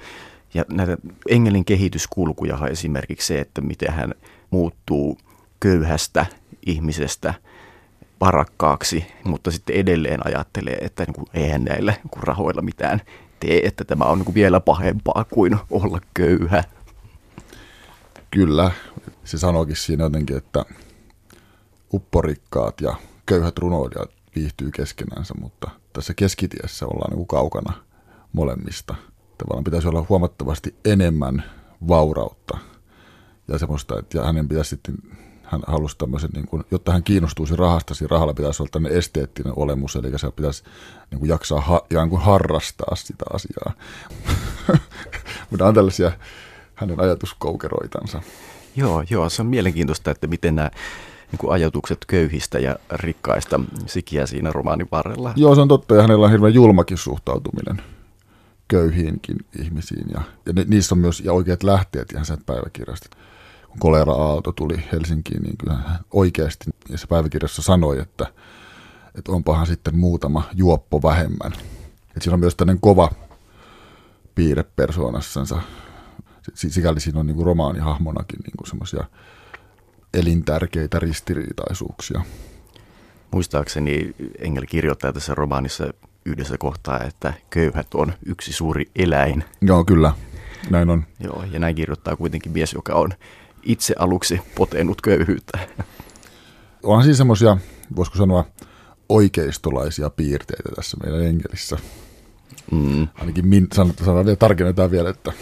Ja 0.53 0.65
näitä 0.71 0.97
Engelin 1.29 1.65
kehityskulkuja 1.65 2.57
on 2.57 2.67
esimerkiksi 2.67 3.27
se, 3.27 3.39
että 3.39 3.61
miten 3.61 3.93
hän 3.93 4.13
muuttuu 4.49 5.17
köyhästä 5.59 6.25
ihmisestä 6.65 7.33
parakkaaksi, 8.19 9.05
mutta 9.23 9.51
sitten 9.51 9.75
edelleen 9.75 10.27
ajattelee, 10.27 10.77
että 10.81 11.03
niin 11.03 11.13
kuin, 11.13 11.27
eihän 11.33 11.63
näillä 11.63 11.91
niin 11.91 12.23
rahoilla 12.23 12.61
mitään 12.61 13.01
tee, 13.39 13.61
että 13.67 13.85
tämä 13.85 14.05
on 14.05 14.17
niin 14.17 14.25
kuin 14.25 14.35
vielä 14.35 14.59
pahempaa 14.59 15.25
kuin 15.33 15.57
olla 15.69 15.99
köyhä. 16.13 16.63
Kyllä, 18.31 18.71
se 19.23 19.37
sanoikin 19.37 19.75
siinä 19.75 20.03
jotenkin, 20.03 20.37
että 20.37 20.65
upporikkaat 21.93 22.81
ja 22.81 22.95
köyhät 23.25 23.57
runoilijat 23.57 24.11
viihtyy 24.35 24.71
keskenänsä, 24.71 25.33
mutta 25.41 25.69
tässä 25.93 26.13
keskitiessä 26.13 26.85
ollaan 26.85 27.17
niin 27.17 27.27
kaukana 27.27 27.73
molemmista. 28.33 28.95
Tavallaan 29.37 29.63
pitäisi 29.63 29.87
olla 29.87 30.05
huomattavasti 30.09 30.75
enemmän 30.85 31.43
vaurautta 31.87 32.57
ja 33.47 33.57
semmoista, 33.57 33.99
että 33.99 34.25
hänen 34.25 34.47
pitäisi 34.47 34.69
sitten 34.69 34.95
hän 35.51 35.61
halusi 35.67 35.97
tämmöisen, 35.97 36.29
niin 36.33 36.47
kuin, 36.47 36.63
jotta 36.71 36.91
hän 36.91 37.03
kiinnostuisi 37.03 37.55
rahasta, 37.55 37.93
siinä 37.93 38.11
rahalla 38.11 38.33
pitäisi 38.33 38.63
olla 38.63 38.69
tämmöinen 38.71 38.97
esteettinen 38.97 39.53
olemus, 39.55 39.95
eli 39.95 40.19
se 40.19 40.31
pitäisi 40.31 40.63
niin 41.11 41.19
kuin 41.19 41.29
jaksaa 41.29 41.61
ha, 41.61 41.81
ikään 41.91 42.09
kuin 42.09 42.21
harrastaa 42.21 42.95
sitä 42.95 43.25
asiaa. 43.33 43.73
Mutta 45.49 45.67
on 45.67 45.73
tällaisia 45.73 46.11
hänen 46.75 46.99
ajatuskoukeroitansa. 46.99 48.21
Joo, 48.75 49.03
joo, 49.09 49.29
se 49.29 49.41
on 49.41 49.47
mielenkiintoista, 49.47 50.11
että 50.11 50.27
miten 50.27 50.55
nämä 50.55 50.71
niin 51.31 51.39
kuin 51.39 51.53
ajatukset 51.53 52.05
köyhistä 52.07 52.59
ja 52.59 52.75
rikkaista 52.91 53.59
sikiä 53.85 54.25
siinä 54.25 54.51
romaanin 54.51 54.87
varrella. 54.91 55.33
Joo, 55.35 55.55
se 55.55 55.61
on 55.61 55.67
totta, 55.67 55.95
ja 55.95 56.01
hänellä 56.01 56.25
on 56.25 56.31
hirveän 56.31 56.53
julmakin 56.53 56.97
suhtautuminen 56.97 57.81
köyhiinkin 58.67 59.37
ihmisiin, 59.59 60.05
ja, 60.13 60.21
ja 60.45 60.53
ni, 60.53 60.65
niissä 60.67 60.95
on 60.95 60.99
myös 60.99 61.19
ja 61.19 61.33
oikeat 61.33 61.63
lähteet 61.63 62.11
ihan 62.11 62.25
sen 62.25 62.37
päiväkirjasta 62.45 63.09
kolera-aalto 63.79 64.51
tuli 64.51 64.83
Helsinkiin, 64.91 65.43
niin 65.43 65.57
kyllä 65.57 65.73
hän 65.73 65.99
oikeasti 66.13 66.65
ja 66.89 66.97
se 66.97 67.07
päiväkirjassa 67.07 67.61
sanoi, 67.61 67.99
että, 67.99 68.25
että 69.15 69.31
onpahan 69.31 69.67
sitten 69.67 69.97
muutama 69.97 70.43
juoppo 70.53 71.01
vähemmän. 71.03 71.51
Että 72.07 72.19
siinä 72.21 72.33
on 72.33 72.39
myös 72.39 72.55
tämmöinen 72.55 72.81
kova 72.81 73.11
piirre 74.35 74.63
persoonassansa. 74.63 75.61
Sikäli 76.53 76.99
siinä 76.99 77.19
on 77.19 77.27
niin 77.27 77.35
kuin 77.35 77.45
romaanihahmonakin 77.45 78.39
niin 78.39 78.67
semmoisia 78.67 79.03
elintärkeitä 80.13 80.99
ristiriitaisuuksia. 80.99 82.21
Muistaakseni 83.31 84.15
Engel 84.39 84.65
kirjoittaa 84.69 85.13
tässä 85.13 85.35
romaanissa 85.35 85.93
yhdessä 86.25 86.57
kohtaa, 86.57 87.03
että 87.03 87.33
köyhät 87.49 87.87
on 87.93 88.13
yksi 88.25 88.53
suuri 88.53 88.85
eläin. 88.95 89.43
Joo, 89.61 89.85
kyllä. 89.85 90.13
Näin 90.69 90.89
on. 90.89 91.03
Joo, 91.19 91.43
ja 91.51 91.59
näin 91.59 91.75
kirjoittaa 91.75 92.15
kuitenkin 92.15 92.51
mies, 92.51 92.73
joka 92.73 92.93
on 92.93 93.13
itse 93.63 93.95
aluksi 93.99 94.41
potenut 94.55 95.01
köyhyyttä. 95.01 95.59
Onhan 96.83 97.03
siis 97.03 97.17
semmoisia, 97.17 97.57
voisiko 97.95 98.17
sanoa, 98.17 98.45
oikeistolaisia 99.09 100.09
piirteitä 100.09 100.69
tässä 100.75 100.97
meidän 101.03 101.21
enkelissä. 101.21 101.77
Mm. 102.71 103.07
Ainakin 103.15 103.47
min, 103.47 103.67
sanotaan 103.73 104.25
vielä, 104.25 104.35
tarkennetaan 104.35 104.91
vielä, 104.91 105.09
että 105.09 105.33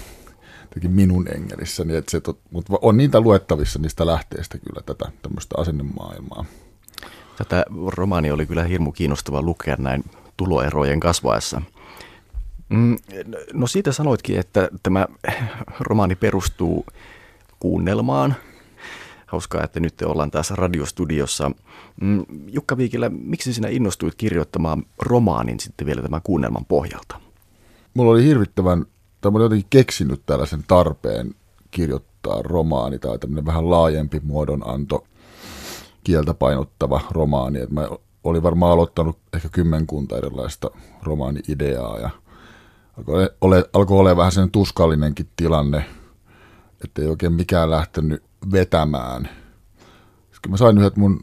minun 0.88 1.28
engelissä, 1.36 1.84
niin 1.84 1.98
että 1.98 2.12
se 2.12 2.22
mutta 2.52 2.74
on 2.82 2.98
niitä 2.98 3.22
luettavissa 3.22 3.80
niistä 3.80 4.06
lähteistä 4.06 4.58
kyllä 4.58 4.82
tätä 4.86 5.12
tämmöistä 5.22 5.56
asennemaailmaa. 5.58 6.46
Tätä 7.38 7.66
romaani 7.88 8.32
oli 8.32 8.46
kyllä 8.46 8.64
hirmu 8.64 8.92
kiinnostava 8.92 9.42
lukea 9.42 9.76
näin 9.80 10.04
tuloerojen 10.38 11.00
kasvaessa. 11.00 11.62
Mm, 12.70 12.98
no 13.54 13.68
siitä 13.68 13.92
sanoitkin, 13.92 14.40
että 14.40 14.70
tämä 14.84 15.08
romaani 15.80 16.16
perustuu 16.16 16.86
kuunnelmaan. 17.60 18.36
Hauskaa, 19.28 19.64
että 19.64 19.80
nyt 19.80 20.02
ollaan 20.02 20.32
tässä 20.32 20.56
radiostudiossa. 20.56 21.52
Mm, 22.02 22.26
Jukka 22.48 22.78
Viikilä, 22.78 23.10
miksi 23.10 23.54
sinä 23.54 23.68
innostuit 23.68 24.16
kirjoittamaan 24.16 24.84
romaanin 25.00 25.60
sitten 25.60 25.88
vielä 25.88 26.02
tämän 26.02 26.22
kuunnelman 26.24 26.66
pohjalta? 26.66 27.20
Mulla 27.94 28.12
oli 28.12 28.24
hirvittävän, 28.24 28.86
tai 29.22 29.32
mä 29.32 29.36
olin 29.36 29.46
jotenkin 29.46 29.68
keksinyt 29.70 30.22
tällaisen 30.26 30.64
tarpeen 30.68 31.36
kirjoittaa 31.72 32.42
romaani 32.42 33.00
tai 33.00 33.20
tämmöinen 33.20 33.46
vähän 33.46 33.70
laajempi 33.70 34.20
muodonanto, 34.24 35.08
kieltä 36.04 36.34
painottava 36.34 37.02
romaani. 37.12 37.60
Et 37.60 37.72
mä 37.72 37.88
olin 38.24 38.44
varmaan 38.44 38.72
aloittanut 38.72 39.18
ehkä 39.34 39.50
kymmenkunta 39.50 40.18
erilaista 40.18 40.72
romaani-ideaa 41.04 42.00
ja 42.00 42.10
alkoi 42.98 43.30
ole, 43.42 43.70
alkoi 43.74 44.18
vähän 44.18 44.32
sen 44.32 44.52
tuskallinenkin 44.52 45.30
tilanne– 45.36 45.86
että 46.84 47.02
ei 47.02 47.08
oikein 47.08 47.34
mikään 47.34 47.72
lähtenyt 47.72 48.24
vetämään. 48.52 49.30
Sitten 50.32 50.52
mä 50.52 50.58
sain 50.58 50.78
yhdet 50.78 50.96
mun 50.96 51.20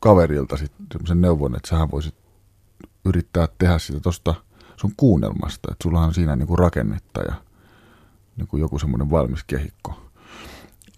kaverilta 0.00 0.56
sitten 0.56 0.86
semmoisen 0.92 1.20
neuvon, 1.20 1.56
että 1.56 1.68
sähän 1.68 1.90
voisit 1.90 2.14
yrittää 3.04 3.48
tehdä 3.58 3.78
sitä 3.78 4.00
tuosta 4.00 4.34
sun 4.76 4.92
kuunnelmasta, 4.96 5.68
että 5.72 5.82
sulla 5.82 6.00
on 6.00 6.14
siinä 6.14 6.36
niinku 6.36 6.56
rakennetta 6.56 7.22
ja 7.22 7.34
niinku 8.36 8.56
joku 8.56 8.78
semmoinen 8.78 9.10
valmis 9.10 9.44
kehikko. 9.44 10.00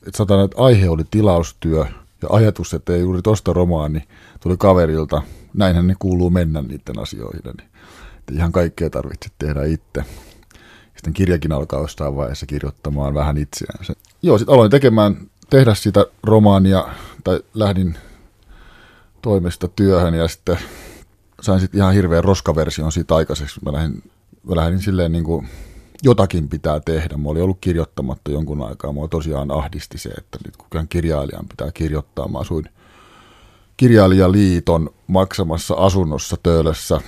Et 0.07 0.14
sanotaan, 0.14 0.45
että 0.45 0.62
aihe 0.62 0.88
oli 0.88 1.05
tilaustyö 1.11 1.87
ja 2.23 2.28
ajatus, 2.31 2.75
että 2.75 2.93
ei 2.93 3.00
juuri 3.00 3.23
tuosta 3.23 3.52
romaani 3.52 4.09
tuli 4.40 4.57
kaverilta. 4.57 5.23
Näinhän 5.55 5.87
ne 5.87 5.97
kuuluu 5.99 6.31
mennä 6.31 6.62
niiden 6.62 6.99
asioihin. 6.99 7.43
Niin, 7.45 7.69
ihan 8.33 8.52
kaikkea 8.52 8.90
tarvitset 8.90 9.33
tehdä 9.38 9.64
itse. 9.64 10.05
Sitten 10.99 11.12
kirjakin 11.12 11.52
alkaa 11.52 11.81
jostain 11.81 12.17
vaiheessa 12.17 12.47
kirjoittamaan 12.47 13.14
vähän 13.14 13.37
itseänsä. 13.37 13.93
Joo, 14.23 14.38
sitten 14.38 14.55
aloin 14.55 14.71
tekemään, 14.71 15.17
tehdä 15.50 15.75
sitä 15.75 16.07
romaania, 16.23 16.88
tai 17.25 17.40
lähdin 17.55 17.99
toimesta 19.23 19.69
työhön 19.69 20.14
ja 20.14 20.28
sitten 20.28 20.59
sain 21.40 21.61
sitten 21.61 21.78
ihan 21.78 21.95
hirveän 21.95 22.25
roskaversion 22.25 22.93
siitä 22.93 23.17
aikaiseksi. 23.17 23.61
Mä 23.64 23.73
lähdin, 23.73 24.02
mä 24.49 24.57
lähdin 24.57 24.81
silleen 24.81 25.12
niin 25.12 25.25
kuin, 25.25 25.49
jotakin 26.02 26.49
pitää 26.49 26.81
tehdä. 26.81 27.17
Mä 27.17 27.28
olin 27.28 27.43
ollut 27.43 27.59
kirjoittamatta 27.61 28.31
jonkun 28.31 28.62
aikaa. 28.62 28.93
Mua 28.93 29.09
tosiaan 29.09 29.50
ahdisti 29.50 29.99
se, 29.99 30.09
että 30.09 30.38
nyt 30.47 30.57
kun 30.57 30.88
kirjailijan 30.88 31.49
pitää 31.49 31.73
kirjoittaa. 31.73 32.28
Mä 32.28 32.38
asuin 32.38 32.64
kirjailijaliiton 33.76 34.90
maksamassa 35.07 35.75
asunnossa 35.75 36.37
Töölössä 36.43 37.00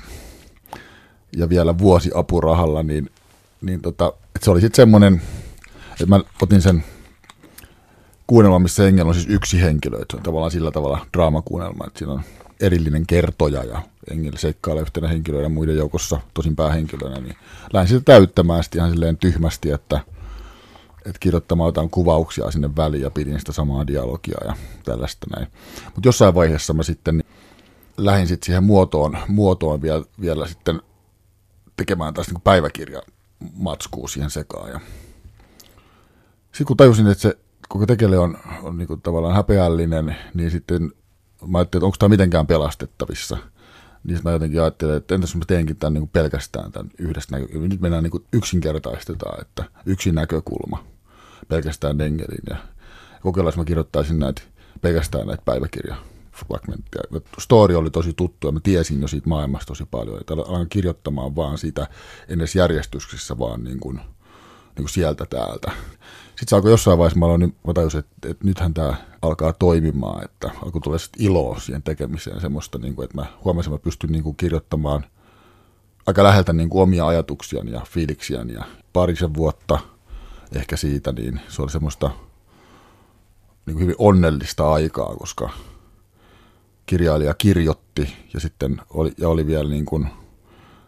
ja 1.36 1.48
vielä 1.48 1.78
vuosi 1.78 2.10
apurahalla, 2.14 2.82
niin 2.82 3.10
niin 3.60 3.80
tota, 3.80 4.12
että 4.26 4.44
se 4.44 4.50
oli 4.50 4.60
sitten 4.60 4.76
semmoinen, 4.76 5.22
että 5.90 6.06
mä 6.06 6.20
otin 6.42 6.62
sen 6.62 6.84
kuunnelman, 8.26 8.62
missä 8.62 8.88
Engel 8.88 9.08
on 9.08 9.14
siis 9.14 9.26
yksi 9.28 9.62
henkilö, 9.62 10.02
että 10.02 10.12
se 10.12 10.16
on 10.16 10.22
tavallaan 10.22 10.50
sillä 10.50 10.70
tavalla 10.70 11.06
draamakuunnelma, 11.12 11.86
että 11.86 11.98
siinä 11.98 12.12
on 12.12 12.22
erillinen 12.60 13.06
kertoja 13.06 13.64
ja 13.64 13.82
Engel 14.10 14.36
seikkailee 14.36 14.82
yhtenä 14.82 15.08
henkilöiden 15.08 15.52
muiden 15.52 15.76
joukossa, 15.76 16.20
tosin 16.34 16.56
päähenkilönä, 16.56 17.20
niin 17.20 17.36
lähdin 17.72 17.88
sitä 17.88 18.00
täyttämään 18.04 18.64
sitten 18.64 18.78
ihan 18.78 18.90
silleen 18.90 19.16
tyhmästi, 19.16 19.70
että, 19.70 20.00
että 21.06 21.18
kirjoittamaan 21.20 21.68
jotain 21.68 21.90
kuvauksia 21.90 22.50
sinne 22.50 22.76
väliin 22.76 23.02
ja 23.02 23.10
pidin 23.10 23.38
sitä 23.38 23.52
samaa 23.52 23.86
dialogia 23.86 24.38
ja 24.44 24.56
tällaista 24.84 25.26
näin. 25.36 25.48
Mutta 25.84 26.08
jossain 26.08 26.34
vaiheessa 26.34 26.74
mä 26.74 26.82
sitten 26.82 27.16
niin 27.16 27.26
lähdin 27.96 28.26
sitten 28.26 28.46
siihen 28.46 28.64
muotoon, 28.64 29.18
muotoon 29.28 29.82
vielä, 29.82 30.04
vielä 30.20 30.46
sitten 30.46 30.82
tekemään 31.76 32.14
taas 32.14 32.30
niin 32.30 32.40
päiväkirjaa 32.40 33.02
matskuu 33.54 34.08
siihen 34.08 34.30
sekaan. 34.30 34.70
Ja 34.70 34.80
sitten 36.46 36.66
kun 36.66 36.76
tajusin, 36.76 37.06
että 37.06 37.22
se 37.22 37.38
koko 37.68 37.86
tekele 37.86 38.18
on, 38.18 38.38
on 38.62 38.78
niin 38.78 38.88
kuin 38.88 39.00
tavallaan 39.00 39.34
häpeällinen, 39.34 40.16
niin 40.34 40.50
sitten 40.50 40.92
mä 41.46 41.58
ajattelin, 41.58 41.80
että 41.80 41.86
onko 41.86 41.96
tämä 41.98 42.08
mitenkään 42.08 42.46
pelastettavissa. 42.46 43.36
Niin 44.04 44.20
mä 44.24 44.30
jotenkin 44.30 44.60
ajattelin, 44.60 44.96
että 44.96 45.14
entäs 45.14 45.36
mä 45.36 45.44
teenkin 45.46 45.76
tämän 45.76 45.94
niin 45.94 46.02
kuin 46.02 46.10
pelkästään 46.12 46.72
tämän 46.72 46.90
yhdestä 46.98 47.36
näkökulmasta. 47.36 47.68
Nyt 47.68 47.80
mennään 47.80 48.02
niin 48.02 48.10
kuin 48.10 48.24
yksinkertaistetaan, 48.32 49.40
että 49.40 49.64
yksi 49.86 50.12
näkökulma 50.12 50.84
pelkästään 51.48 51.98
Dengelin. 51.98 52.44
Ja 52.50 52.56
kokeillaan, 53.22 53.54
mä 53.56 53.64
kirjoittaisin 53.64 54.18
näitä, 54.18 54.42
pelkästään 54.80 55.26
näitä 55.26 55.42
päiväkirjaa 55.44 56.09
fragmenttia. 56.46 57.02
Story 57.38 57.74
oli 57.74 57.90
tosi 57.90 58.12
tuttu 58.12 58.46
ja 58.48 58.52
mä 58.52 58.60
tiesin 58.62 59.00
jo 59.00 59.08
siitä 59.08 59.28
maailmasta 59.28 59.66
tosi 59.66 59.84
paljon. 59.90 60.20
Että 60.20 60.34
aloin 60.34 60.68
kirjoittamaan 60.68 61.36
vaan 61.36 61.58
sitä 61.58 61.86
edes 62.28 62.56
järjestyksessä 62.56 63.38
vaan 63.38 63.64
niin 63.64 63.80
kuin, 63.80 63.96
niin 63.96 64.04
kuin 64.76 64.88
sieltä 64.88 65.26
täältä. 65.26 65.70
Sitten 66.40 66.48
se 66.48 66.56
alkoi 66.56 66.70
jossain 66.70 66.98
vaiheessa, 66.98 67.18
mä, 67.18 67.26
aloin, 67.26 67.56
mä 67.66 67.72
tajusin, 67.72 67.98
että, 67.98 68.28
että 68.28 68.44
nythän 68.44 68.74
tämä 68.74 68.94
alkaa 69.22 69.52
toimimaan, 69.52 70.24
että 70.24 70.50
alkoi 70.64 70.80
tulla 70.80 70.96
iloa 71.18 71.60
siihen 71.60 71.82
tekemiseen 71.82 72.40
semmoista, 72.40 72.78
niin 72.78 72.94
kuin, 72.94 73.04
että 73.04 73.16
mä 73.16 73.26
huomasin, 73.44 73.70
että 73.70 73.80
mä 73.80 73.84
pystyn 73.84 74.12
niin 74.12 74.24
kuin 74.24 74.36
kirjoittamaan 74.36 75.04
aika 76.06 76.24
läheltä 76.24 76.52
niin 76.52 76.68
kuin 76.68 76.82
omia 76.82 77.06
ajatuksiani 77.06 77.72
ja 77.72 77.80
fiiliksiäni 77.88 78.52
ja 78.52 78.64
parisen 78.92 79.34
vuotta 79.34 79.78
ehkä 80.54 80.76
siitä, 80.76 81.12
niin 81.12 81.40
se 81.48 81.62
oli 81.62 81.70
semmoista 81.70 82.10
niin 83.66 83.74
kuin 83.74 83.82
hyvin 83.82 83.94
onnellista 83.98 84.72
aikaa, 84.72 85.16
koska 85.16 85.50
kirjailija 86.90 87.34
kirjoitti 87.34 88.12
ja 88.34 88.40
sitten 88.40 88.80
oli, 88.90 89.12
ja 89.18 89.28
oli 89.28 89.46
vielä 89.46 89.68
niin 89.68 89.84
kuin, 89.84 90.06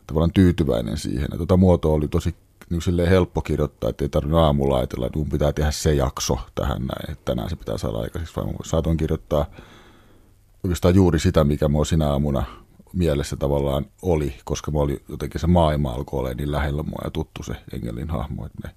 tavallaan 0.06 0.32
tyytyväinen 0.32 0.99
siihen. 0.99 1.28
Ja 1.30 1.37
tuota 1.37 1.56
muotoa 1.56 1.92
oli 1.92 2.09
tosi 2.09 2.35
niin 2.71 3.09
helppo 3.09 3.42
kirjoittaa, 3.42 3.90
että 3.90 4.04
ei 4.04 4.09
tarvinnut 4.09 4.40
aamulla 4.40 4.76
ajatella, 4.76 5.06
että 5.06 5.18
mun 5.18 5.28
pitää 5.28 5.52
tehdä 5.52 5.71
se 5.71 5.94
jakso 5.94 6.38
tähän 6.54 6.78
näin, 6.78 7.11
että 7.11 7.25
tänään 7.25 7.50
se 7.50 7.56
pitää 7.56 7.78
saada 7.78 7.99
aikaiseksi, 7.99 8.37
vaan 8.37 8.54
saatoin 8.64 8.97
kirjoittaa 8.97 9.47
oikeastaan 10.64 10.94
juuri 10.94 11.18
sitä, 11.18 11.44
mikä 11.44 11.68
mua 11.68 11.85
sinä 11.85 12.11
aamuna 12.11 12.44
mielessä 12.92 13.37
tavallaan 13.37 13.87
oli, 14.02 14.35
koska 14.44 14.71
mä 14.71 14.78
oli 14.78 15.02
jotenkin 15.09 15.40
se 15.40 15.47
maailma 15.47 15.90
alkoi 15.90 16.21
olla 16.21 16.35
niin 16.35 16.52
lähellä 16.52 16.82
mua 16.82 17.00
ja 17.04 17.11
tuttu 17.11 17.42
se 17.42 17.54
Engelin 17.73 18.11
hahmo, 18.11 18.47
että 18.47 18.68
ne, 18.68 18.75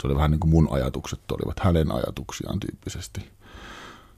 se 0.00 0.06
oli 0.06 0.16
vähän 0.16 0.30
niin 0.30 0.40
kuin 0.40 0.50
mun 0.50 0.68
ajatukset 0.70 1.32
olivat 1.32 1.60
hänen 1.60 1.92
ajatuksiaan 1.92 2.60
tyyppisesti. 2.60 3.20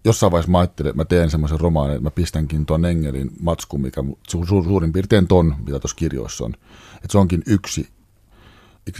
Jossain 0.06 0.32
vaiheessa 0.32 0.52
mä 0.52 0.58
ajattelin, 0.58 0.90
että 0.90 1.00
mä 1.00 1.04
teen 1.04 1.30
semmoisen 1.30 1.60
romaanin, 1.60 1.96
että 1.96 2.06
mä 2.06 2.10
pistänkin 2.10 2.66
tuon 2.66 2.84
Engelin 2.84 3.30
matskun, 3.40 3.80
mikä 3.80 4.00
su- 4.00 4.44
su- 4.44 4.64
suurin 4.64 4.92
piirtein 4.92 5.26
ton, 5.26 5.54
mitä 5.66 5.78
tuossa 5.78 5.96
kirjoissa 5.96 6.44
on. 6.44 6.54
Että 6.94 7.08
se 7.10 7.18
onkin 7.18 7.42
yksi 7.46 7.88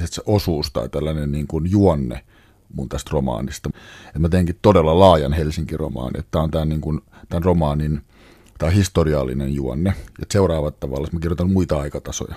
se 0.05 0.23
osuus 0.27 0.71
tai 0.71 0.89
tällainen 0.89 1.33
niin 1.33 1.47
kuin 1.47 1.71
juonne 1.71 2.25
mun 2.75 2.89
tästä 2.89 3.11
romaanista. 3.13 3.71
Et 4.17 4.23
mä 4.23 4.29
teinkin 4.29 4.59
todella 4.63 4.99
laajan 4.99 5.33
Helsinki-romaani, 5.33 6.19
että 6.19 6.31
tämä 6.31 6.43
on 6.43 6.51
tämän, 6.51 6.69
niin 6.69 6.81
kuin, 6.81 7.01
tämän 7.29 7.43
romaanin 7.43 8.01
tämä 8.59 8.71
historiallinen 8.71 9.55
juonne. 9.55 9.95
Ja 10.19 10.27
seuraavat 10.31 10.81
tavalla, 10.81 11.09
mä 11.13 11.21
kirjoitan 11.21 11.51
muita 11.51 11.81
aikatasoja. 11.81 12.35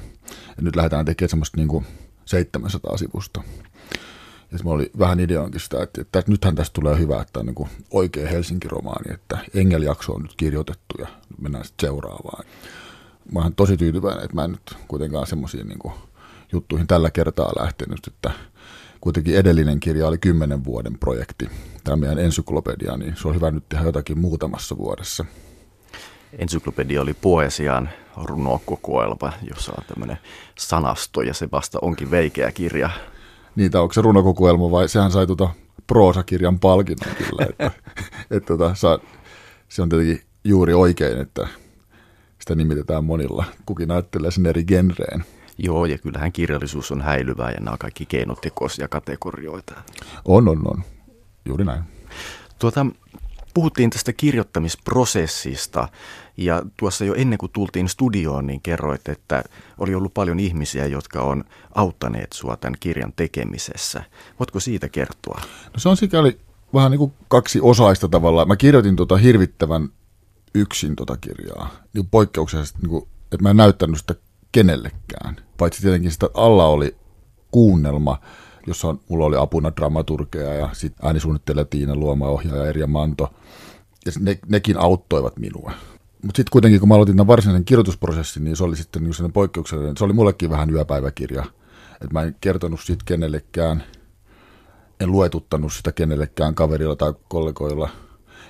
Ja 0.57 0.63
nyt 0.63 0.75
lähdetään 0.75 1.05
tekemään 1.05 1.29
semmoista 1.29 1.57
niin 1.57 1.67
kuin 1.67 1.85
700 2.25 2.97
sivusta. 2.97 3.43
Ja 4.51 4.60
mä 4.63 4.70
oli 4.70 4.91
vähän 5.00 5.20
ideoinkin 5.20 5.62
sitä, 5.62 5.84
että, 5.84 6.01
että 6.01 6.24
nythän 6.27 6.56
tästä 6.56 6.74
tulee 6.74 6.98
hyvä, 6.98 7.22
että 7.22 7.39
on 7.39 7.46
niin 7.46 7.70
oikea 7.91 8.29
Helsinki-romaani, 8.29 9.13
että 9.13 9.38
Engel-jakso 9.53 10.13
on 10.13 10.22
nyt 10.22 10.34
kirjoitettu 10.38 10.96
ja 11.00 11.08
mennään 11.41 11.65
sitten 11.65 11.88
seuraavaan. 11.88 12.46
Mä 13.32 13.39
oon 13.39 13.56
tosi 13.56 13.77
tyytyväinen, 13.77 14.24
että 14.24 14.36
mä 14.36 14.44
en 14.44 14.51
nyt 14.51 14.75
kuitenkaan 14.88 15.27
semmoisiin 15.27 15.68
niin 15.68 15.94
juttuihin 16.51 16.88
tällä 16.88 17.12
kertaa 17.12 17.51
lähtenyt, 17.60 18.08
että 18.08 18.32
kuitenkin 19.01 19.36
edellinen 19.36 19.79
kirja 19.79 20.08
oli 20.08 20.18
kymmenen 20.18 20.65
vuoden 20.65 21.00
projekti. 21.00 21.50
Tämä 21.84 21.96
meidän 21.96 22.20
ensyklopedia, 22.20 22.98
niin 22.98 23.15
se 23.18 23.27
on 23.27 23.36
hyvä 23.36 23.51
nyt 23.51 23.70
tehdä 23.70 23.86
jotakin 23.86 24.20
muutamassa 24.20 24.77
vuodessa. 24.77 25.25
Ensyklopedia 26.38 27.01
oli 27.01 27.13
poesian 27.13 27.89
runokokoelma, 28.24 29.34
jossa 29.50 29.74
on 29.77 29.84
tämmöinen 29.88 30.18
sanasto 30.58 31.22
ja 31.22 31.34
se 31.34 31.48
vasta 31.51 31.79
onkin 31.82 32.12
veikeä 32.12 32.51
kirja. 32.51 32.89
Niitä 33.59 33.81
onko 33.81 33.93
se 33.93 34.01
runokokoelma 34.01 34.71
vai 34.71 34.89
sehän 34.89 35.11
sai 35.11 35.27
tuota 35.27 35.49
proosakirjan 35.87 36.59
palkinnon 36.59 37.15
kyllä. 37.15 37.45
Että, 37.49 37.71
että 38.31 38.47
tota, 38.47 38.75
saa, 38.75 38.99
se 39.69 39.81
on 39.81 39.89
tietenkin 39.89 40.21
juuri 40.43 40.73
oikein, 40.73 41.21
että 41.21 41.47
sitä 42.39 42.55
nimitetään 42.55 43.03
monilla. 43.03 43.45
Kukin 43.65 43.91
ajattelee 43.91 44.31
sen 44.31 44.45
eri 44.45 44.63
genreen. 44.63 45.25
Joo, 45.57 45.85
ja 45.85 45.97
kyllähän 45.97 46.31
kirjallisuus 46.31 46.91
on 46.91 47.01
häilyvää 47.01 47.51
ja 47.51 47.59
nämä 47.59 47.71
on 47.71 47.77
kaikki 47.77 48.05
keinotekoisia 48.05 48.87
kategorioita. 48.87 49.73
On, 50.25 50.47
on, 50.47 50.61
on. 50.65 50.83
Juuri 51.45 51.65
näin. 51.65 51.83
Tuota, 52.59 52.85
puhuttiin 53.53 53.89
tästä 53.89 54.13
kirjoittamisprosessista 54.13 55.87
ja 56.38 56.62
tuossa 56.77 57.05
jo 57.05 57.13
ennen 57.13 57.38
kuin 57.38 57.51
tultiin 57.51 57.89
studioon, 57.89 58.48
niin 58.48 58.62
kerroit, 58.62 59.09
että 59.09 59.43
oli 59.77 59.95
ollut 59.95 60.13
paljon 60.13 60.39
ihmisiä, 60.39 60.86
jotka 60.86 61.21
on 61.21 61.43
auttaneet 61.75 62.33
sinua 62.33 62.57
tämän 62.57 62.77
kirjan 62.79 63.13
tekemisessä. 63.15 64.03
Voitko 64.39 64.59
siitä 64.59 64.89
kertoa? 64.89 65.41
No 65.74 65.79
se 65.79 65.89
on 65.89 65.98
sikäli 65.98 66.39
vähän 66.74 66.91
niin 66.91 67.00
kuin 67.00 67.13
kaksi 67.27 67.59
osaista 67.62 68.07
tavallaan. 68.07 68.48
Mä 68.48 68.55
kirjoitin 68.55 68.95
tuota 68.95 69.17
hirvittävän 69.17 69.89
yksin 70.55 70.95
tuota 70.95 71.17
kirjaa, 71.17 71.69
niin 71.93 72.07
poikkeuksellisesti, 72.07 72.79
niin 72.88 73.03
että 73.24 73.43
mä 73.43 73.50
en 73.50 73.57
näyttänyt 73.57 73.98
sitä 73.98 74.15
kenellekään. 74.51 75.36
Paitsi 75.57 75.81
tietenkin 75.81 76.12
sitä 76.12 76.29
alla 76.33 76.65
oli 76.65 76.95
kuunnelma, 77.51 78.17
jossa 78.67 78.88
on, 78.88 79.00
mulla 79.09 79.25
oli 79.25 79.36
apuna 79.39 79.71
dramaturgeja 79.75 80.53
ja 80.53 80.69
sitten 80.74 81.05
äänisuunnittelija 81.05 81.65
Tiina 81.65 81.95
Luoma, 81.95 82.27
ohjaaja 82.27 82.65
Erja 82.65 82.88
Manto. 82.88 83.33
Ja 84.05 84.12
ne, 84.19 84.39
nekin 84.48 84.79
auttoivat 84.79 85.38
minua. 85.38 85.71
Mutta 86.23 86.38
sitten 86.38 86.51
kuitenkin, 86.51 86.79
kun 86.79 86.89
mä 86.89 86.95
aloitin 86.95 87.17
tämän 87.17 87.27
varsinaisen 87.27 87.65
kirjoitusprosessin, 87.65 88.43
niin 88.43 88.55
se 88.55 88.63
oli 88.63 88.75
sitten 88.75 89.03
niin 89.03 89.13
sellainen 89.13 89.33
poikkeuksellinen. 89.33 89.97
Se 89.97 90.03
oli 90.03 90.13
mullekin 90.13 90.49
vähän 90.49 90.69
yöpäiväkirja. 90.69 91.45
Että 91.93 92.13
mä 92.13 92.21
en 92.21 92.35
kertonut 92.41 92.79
siitä 92.81 93.03
kenellekään, 93.05 93.83
en 94.99 95.11
luetuttanut 95.11 95.73
sitä 95.73 95.91
kenellekään 95.91 96.55
kaverilla 96.55 96.95
tai 96.95 97.13
kollegoilla. 97.27 97.89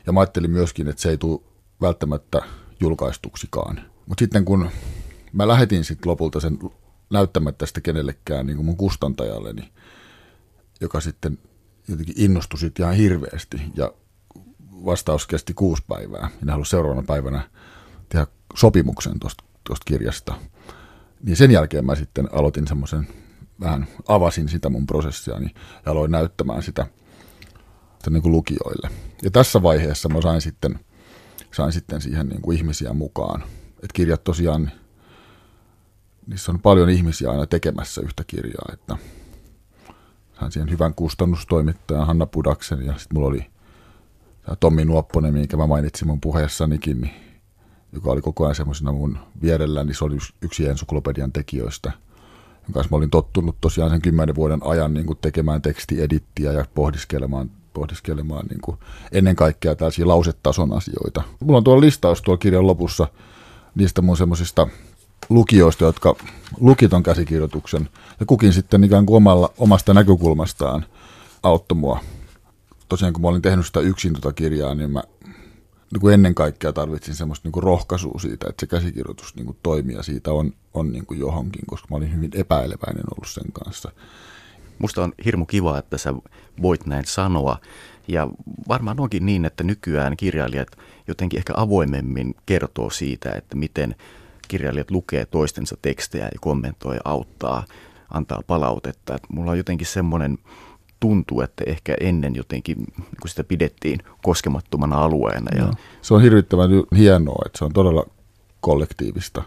Ja 0.05 0.13
mä 0.13 0.19
ajattelin 0.19 0.51
myöskin, 0.51 0.87
että 0.87 1.01
se 1.01 1.09
ei 1.09 1.17
tule 1.17 1.41
välttämättä 1.81 2.41
julkaistuksikaan. 2.79 3.81
Mutta 4.05 4.21
sitten 4.21 4.45
kun 4.45 4.69
mä 5.33 5.47
lähetin 5.47 5.83
sitten 5.83 6.09
lopulta 6.09 6.39
sen 6.39 6.59
näyttämättä 7.09 7.65
sitä 7.65 7.81
kenellekään 7.81 8.45
niin 8.45 8.55
kuin 8.55 8.65
mun 8.65 8.77
kustantajalleni, 8.77 9.71
joka 10.81 11.01
sitten 11.01 11.37
jotenkin 11.87 12.15
innostui 12.17 12.59
sit 12.59 12.79
ihan 12.79 12.93
hirveästi 12.95 13.61
ja 13.75 13.93
vastaus 14.85 15.27
kesti 15.27 15.53
kuusi 15.53 15.83
päivää. 15.87 16.29
Minä 16.41 16.51
halusin 16.51 16.69
seuraavana 16.69 17.07
päivänä 17.07 17.49
tehdä 18.09 18.27
sopimuksen 18.55 19.19
tuosta 19.19 19.85
kirjasta. 19.85 20.35
Niin 21.23 21.35
sen 21.35 21.51
jälkeen 21.51 21.85
mä 21.85 21.95
sitten 21.95 22.29
aloitin 22.31 22.67
semmoisen, 22.67 23.07
vähän 23.59 23.87
avasin 24.07 24.49
sitä 24.49 24.69
mun 24.69 24.85
prosessia 24.85 25.39
niin, 25.39 25.55
ja 25.85 25.91
aloin 25.91 26.11
näyttämään 26.11 26.63
sitä, 26.63 26.87
sitä 27.97 28.09
niin 28.09 28.21
kuin 28.21 28.31
lukijoille. 28.31 28.89
Ja 29.23 29.31
tässä 29.31 29.61
vaiheessa 29.61 30.09
mä 30.09 30.21
sain 30.21 30.41
sitten, 30.41 30.79
sain 31.51 31.71
sitten 31.71 32.01
siihen 32.01 32.29
niin 32.29 32.41
kuin 32.41 32.57
ihmisiä 32.57 32.93
mukaan. 32.93 33.43
Et 33.83 33.93
kirjat 33.93 34.23
tosiaan 34.23 34.71
niissä 36.27 36.51
on 36.51 36.59
paljon 36.59 36.89
ihmisiä 36.89 37.31
aina 37.31 37.45
tekemässä 37.45 38.01
yhtä 38.01 38.23
kirjaa, 38.27 38.69
että 38.73 38.97
sain 40.39 40.51
siihen 40.51 40.69
hyvän 40.69 40.93
kustannustoimittajan 40.93 42.07
Hanna 42.07 42.25
Pudaksen 42.25 42.85
ja 42.85 42.93
sitten 42.97 43.17
mulla 43.17 43.27
oli 43.27 43.45
Tommi 44.59 44.85
Nuopponen, 44.85 45.33
minkä 45.33 45.57
mä 45.57 45.67
mainitsin 45.67 46.07
mun 46.07 46.21
puheessanikin, 46.21 47.01
niin, 47.01 47.13
joka 47.93 48.11
oli 48.11 48.21
koko 48.21 48.43
ajan 48.43 48.55
semmoisena 48.55 48.91
mun 48.91 49.17
vierellä, 49.41 49.83
niin 49.83 49.95
se 49.95 50.05
oli 50.05 50.17
yksi 50.41 50.67
ensuklopedian 50.67 51.31
tekijöistä, 51.31 51.91
jonka 52.53 52.73
kanssa 52.73 52.89
mä 52.91 52.97
olin 52.97 53.09
tottunut 53.09 53.55
tosiaan 53.61 53.91
sen 53.91 54.01
kymmenen 54.01 54.35
vuoden 54.35 54.59
ajan 54.63 54.93
niin 54.93 55.05
kuin 55.05 55.19
tekemään 55.21 55.61
tekstiedittiä 55.61 56.51
ja 56.51 56.65
pohdiskelemaan, 56.75 57.51
pohdiskelemaan 57.73 58.45
niin 58.45 58.61
kuin 58.61 58.77
ennen 59.11 59.35
kaikkea 59.35 59.75
tällaisia 59.75 60.07
lausetason 60.07 60.73
asioita. 60.73 61.23
Mulla 61.39 61.57
on 61.57 61.63
tuolla 61.63 61.81
listaus 61.81 62.21
tuolla 62.21 62.39
kirjan 62.39 62.67
lopussa 62.67 63.07
niistä 63.75 64.01
mun 64.01 64.17
semmoisista 64.17 64.67
lukijoista, 65.29 65.85
jotka 65.85 66.15
luki 66.59 66.89
ton 66.89 67.03
käsikirjoituksen 67.03 67.89
ja 68.19 68.25
kukin 68.25 68.53
sitten 68.53 68.83
ikään 68.83 69.05
kuin 69.05 69.17
omalla, 69.17 69.53
omasta 69.57 69.93
näkökulmastaan 69.93 70.85
auttoi 71.43 71.77
mua. 71.77 71.99
Tosiaan 72.89 73.13
kun 73.13 73.21
mä 73.21 73.27
olin 73.27 73.41
tehnyt 73.41 73.65
sitä 73.65 73.79
yksin 73.79 74.13
tuota 74.13 74.33
kirjaa, 74.33 74.75
niin 74.75 74.91
mä 74.91 75.03
niin 75.91 76.01
kuin 76.01 76.13
ennen 76.13 76.35
kaikkea 76.35 76.73
tarvitsin 76.73 77.15
semmoista 77.15 77.47
niin 77.47 77.51
kuin 77.51 77.63
rohkaisua 77.63 78.19
siitä, 78.19 78.47
että 78.49 78.59
se 78.59 78.67
käsikirjoitus 78.67 79.35
niin 79.35 79.45
kuin 79.45 79.57
toimii 79.63 79.95
ja 79.95 80.03
siitä 80.03 80.31
on, 80.31 80.53
on 80.73 80.91
niin 80.91 81.05
kuin 81.05 81.19
johonkin, 81.19 81.65
koska 81.67 81.87
mä 81.91 81.97
olin 81.97 82.15
hyvin 82.15 82.31
epäileväinen 82.33 83.03
ollut 83.11 83.27
sen 83.27 83.51
kanssa. 83.53 83.91
Musta 84.79 85.03
on 85.03 85.13
hirmu 85.25 85.45
kiva, 85.45 85.77
että 85.77 85.97
sä 85.97 86.13
voit 86.61 86.85
näin 86.85 87.05
sanoa. 87.05 87.57
Ja 88.07 88.27
varmaan 88.67 88.99
onkin 88.99 89.25
niin, 89.25 89.45
että 89.45 89.63
nykyään 89.63 90.17
kirjailijat 90.17 90.67
jotenkin 91.07 91.37
ehkä 91.37 91.53
avoimemmin 91.57 92.35
kertoo 92.45 92.89
siitä, 92.89 93.31
että 93.31 93.55
miten 93.55 93.95
kirjailijat 94.47 94.91
lukee 94.91 95.25
toistensa 95.25 95.77
tekstejä 95.81 96.25
ja 96.25 96.39
kommentoi 96.41 96.97
auttaa, 97.05 97.65
antaa 98.09 98.41
palautetta. 98.47 99.15
Et 99.15 99.23
mulla 99.29 99.51
on 99.51 99.57
jotenkin 99.57 99.87
semmoinen 99.87 100.37
tuntuu, 100.99 101.41
että 101.41 101.63
ehkä 101.67 101.95
ennen 101.99 102.35
jotenkin 102.35 102.77
kun 103.21 103.29
sitä 103.29 103.43
pidettiin 103.43 103.99
koskemattomana 104.23 104.95
alueena. 104.95 105.57
Ja... 105.57 105.73
Se 106.01 106.13
on 106.13 106.21
hirvittävän 106.21 106.69
hienoa, 106.97 107.43
että 107.45 107.57
se 107.57 107.65
on 107.65 107.73
todella 107.73 108.05
kollektiivista. 108.61 109.43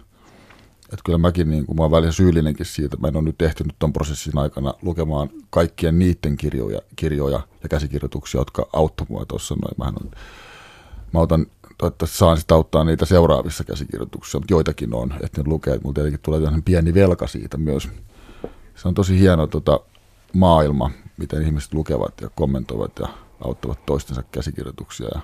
Että 0.83 1.03
kyllä 1.05 1.19
mäkin, 1.19 1.51
niin 1.51 1.67
kuin 1.67 1.77
mä 1.77 1.83
oon 1.83 1.91
välillä 1.91 2.13
syyllinenkin 2.13 2.67
siitä, 2.67 2.97
mä 2.97 3.09
en 3.09 3.17
ole 3.17 3.25
nyt 3.25 3.43
ehtinyt 3.43 3.77
tuon 3.79 3.93
prosessin 3.93 4.39
aikana 4.39 4.75
lukemaan 4.83 5.31
kaikkien 5.51 5.99
niiden 5.99 6.37
kirjoja, 6.37 6.81
kirjoja 6.97 7.41
ja 7.63 7.69
käsikirjoituksia, 7.69 8.41
jotka 8.41 8.69
auttoi 8.73 9.07
mua 9.11 9.25
tuossa 9.25 9.55
noin. 9.55 9.75
Mä, 9.79 9.85
on, 9.85 10.11
mä 11.13 11.21
otan 11.21 11.47
toivottavasti 11.79 12.19
saan 12.19 12.39
sitä 12.39 12.55
auttaa 12.55 12.85
niitä 12.85 13.05
seuraavissa 13.05 13.65
käsikirjoituksissa, 13.65 14.39
mutta 14.39 14.55
joitakin 14.55 14.95
on, 14.95 15.15
että 15.23 15.43
ne 15.43 15.49
lukee, 15.49 15.79
mulla 15.83 15.95
tietenkin 15.95 16.21
tulee 16.23 16.41
pieni 16.65 16.95
velka 16.95 17.27
siitä 17.27 17.57
myös. 17.57 17.89
Se 18.75 18.89
on 18.89 18.95
tosi 18.95 19.19
hieno 19.19 19.47
tota, 19.47 19.81
maailma, 20.33 20.91
miten 21.17 21.43
ihmiset 21.43 21.75
lukevat 21.75 22.21
ja 22.21 22.31
kommentoivat 22.35 22.93
ja 22.99 23.09
auttavat 23.45 23.87
toistensa 23.87 24.23
käsikirjoituksia 24.23 25.09
ja, 25.15 25.21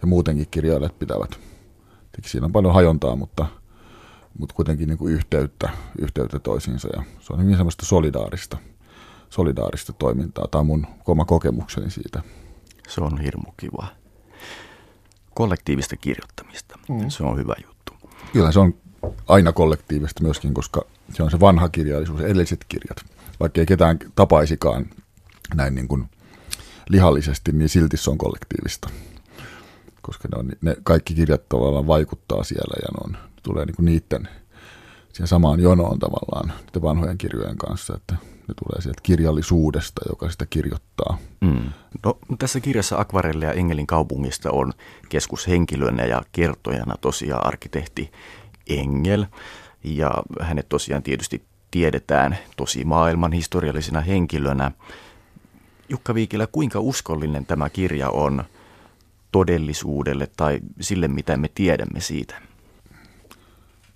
ja 0.00 0.06
muutenkin 0.06 0.46
kirjailijat 0.50 0.98
pitävät. 0.98 1.30
Tietenkin 1.30 2.30
siinä 2.30 2.44
on 2.44 2.52
paljon 2.52 2.74
hajontaa, 2.74 3.16
mutta, 3.16 3.46
mutta 4.38 4.54
kuitenkin 4.54 4.88
niin 4.88 4.98
kuin 4.98 5.14
yhteyttä, 5.14 5.70
yhteyttä 5.98 6.38
toisiinsa 6.38 6.88
ja 6.96 7.02
se 7.20 7.32
on 7.32 7.42
hyvin 7.42 7.56
semmoista 7.56 7.86
solidaarista, 7.86 8.56
solidaarista 9.30 9.92
toimintaa. 9.92 10.48
Tämä 10.50 10.60
on 10.60 10.66
mun 10.66 10.86
oma 11.06 11.24
kokemukseni 11.24 11.90
siitä. 11.90 12.22
Se 12.88 13.00
on 13.00 13.20
hirmu 13.20 13.52
kiva 13.56 13.86
kollektiivista 15.34 15.96
kirjoittamista. 15.96 16.78
Mm. 16.88 17.08
Se 17.08 17.22
on 17.24 17.38
hyvä 17.38 17.54
juttu. 17.66 17.92
Kyllä 18.32 18.52
se 18.52 18.60
on 18.60 18.74
aina 19.28 19.52
kollektiivista 19.52 20.22
myöskin, 20.22 20.54
koska 20.54 20.82
se 21.14 21.22
on 21.22 21.30
se 21.30 21.40
vanha 21.40 21.68
kirjallisuus, 21.68 22.20
edelliset 22.20 22.64
kirjat. 22.68 22.96
Vaikka 23.40 23.60
ei 23.60 23.66
ketään 23.66 23.98
tapaisikaan 24.14 24.86
näin 25.54 25.74
niin 25.74 25.88
kuin 25.88 26.10
lihallisesti, 26.88 27.52
niin 27.52 27.68
silti 27.68 27.96
se 27.96 28.10
on 28.10 28.18
kollektiivista. 28.18 28.90
Koska 30.02 30.28
ne, 30.28 30.38
on, 30.38 30.52
ne 30.60 30.76
kaikki 30.82 31.14
kirjat 31.14 31.48
tavallaan 31.48 31.86
vaikuttaa 31.86 32.44
siellä 32.44 32.74
ja 32.82 32.88
ne 32.92 32.98
on, 33.04 33.30
tulee 33.42 33.64
niin 33.64 33.76
kuin 33.76 33.86
niiden 33.86 34.28
siihen 35.12 35.28
samaan 35.28 35.60
jonoon 35.60 35.98
tavallaan 35.98 36.52
niiden 36.66 36.82
vanhojen 36.82 37.18
kirjojen 37.18 37.58
kanssa, 37.58 37.96
että 37.96 38.14
ne 38.48 38.54
tulee 38.64 38.80
sieltä 38.82 39.00
kirjallisuudesta, 39.02 40.00
joka 40.08 40.30
sitä 40.30 40.46
kirjoittaa. 40.46 41.18
Mm. 41.40 41.72
No, 42.04 42.18
tässä 42.38 42.60
kirjassa 42.60 42.98
Akvarelle 42.98 43.44
ja 43.44 43.52
Engelin 43.52 43.86
kaupungista 43.86 44.50
on 44.50 44.72
keskushenkilönä 45.08 46.04
ja 46.04 46.22
kertojana 46.32 46.96
tosiaan 47.00 47.46
arkkitehti 47.46 48.12
Engel. 48.66 49.26
Ja 49.84 50.10
hänet 50.40 50.68
tosiaan 50.68 51.02
tietysti 51.02 51.44
tiedetään 51.70 52.38
tosi 52.56 52.84
maailman 52.84 53.32
historiallisena 53.32 54.00
henkilönä. 54.00 54.70
Jukka 55.90 56.14
Viikilä, 56.14 56.46
kuinka 56.46 56.80
uskollinen 56.80 57.46
tämä 57.46 57.70
kirja 57.70 58.10
on 58.10 58.44
todellisuudelle 59.32 60.28
tai 60.36 60.60
sille, 60.80 61.08
mitä 61.08 61.36
me 61.36 61.50
tiedämme 61.54 62.00
siitä? 62.00 62.42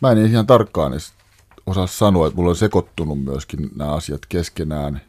Mä 0.01 0.11
en 0.11 0.19
ihan 0.19 0.47
tarkkaan 0.47 0.93
edes 0.93 1.13
osaa 1.67 1.87
sanoa, 1.87 2.27
että 2.27 2.37
mulla 2.37 2.51
on 2.51 2.57
sekoittunut 2.57 3.25
myöskin 3.25 3.71
nämä 3.77 3.93
asiat 3.93 4.21
keskenään. 4.29 5.01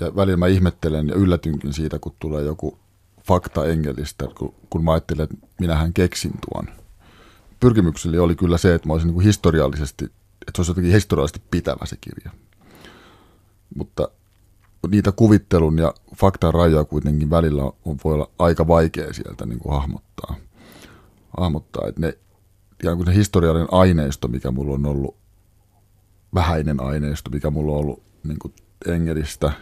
Ja 0.00 0.16
välillä 0.16 0.36
mä 0.36 0.46
ihmettelen 0.46 1.08
ja 1.08 1.14
yllätynkin 1.14 1.72
siitä, 1.72 1.98
kun 1.98 2.14
tulee 2.18 2.42
joku 2.42 2.78
fakta 3.26 3.66
engelistä, 3.66 4.28
kun, 4.38 4.54
kun 4.70 4.84
mä 4.84 4.92
ajattelen, 4.92 5.24
että 5.24 5.46
minähän 5.60 5.92
keksin 5.92 6.32
tuon. 6.50 6.66
Pyrkimykseni 7.60 8.18
oli 8.18 8.34
kyllä 8.34 8.58
se, 8.58 8.74
että 8.74 8.88
mä 8.88 8.92
olisin 8.92 9.10
niin 9.10 9.20
historiallisesti, 9.20 10.04
että 10.04 10.52
se 10.54 10.60
olisi 10.60 10.70
jotenkin 10.70 10.92
historiallisesti 10.92 11.42
pitävä 11.50 11.86
se 11.86 11.96
kirja. 12.00 12.30
Mutta 13.74 14.08
niitä 14.90 15.12
kuvittelun 15.12 15.78
ja 15.78 15.94
faktan 16.16 16.54
rajoja 16.54 16.84
kuitenkin 16.84 17.30
välillä 17.30 17.62
on, 17.62 17.98
voi 18.04 18.14
olla 18.14 18.30
aika 18.38 18.68
vaikea 18.68 19.12
sieltä 19.12 19.46
niin 19.46 19.58
kuin 19.58 19.72
hahmottaa. 19.72 20.34
hahmottaa 21.38 21.88
että 21.88 22.00
ne 22.00 22.18
ikään 22.82 22.96
kuin 22.96 23.06
se 23.06 23.14
historiallinen 23.14 23.68
aineisto, 23.70 24.28
mikä 24.28 24.50
mulla 24.50 24.74
on 24.74 24.86
ollut, 24.86 25.16
vähäinen 26.34 26.82
aineisto, 26.82 27.30
mikä 27.30 27.50
mulla 27.50 27.72
on 27.72 27.78
ollut 27.78 28.02
niin 28.24 28.38
kuin 28.38 28.54
Engelistä, 28.86 29.52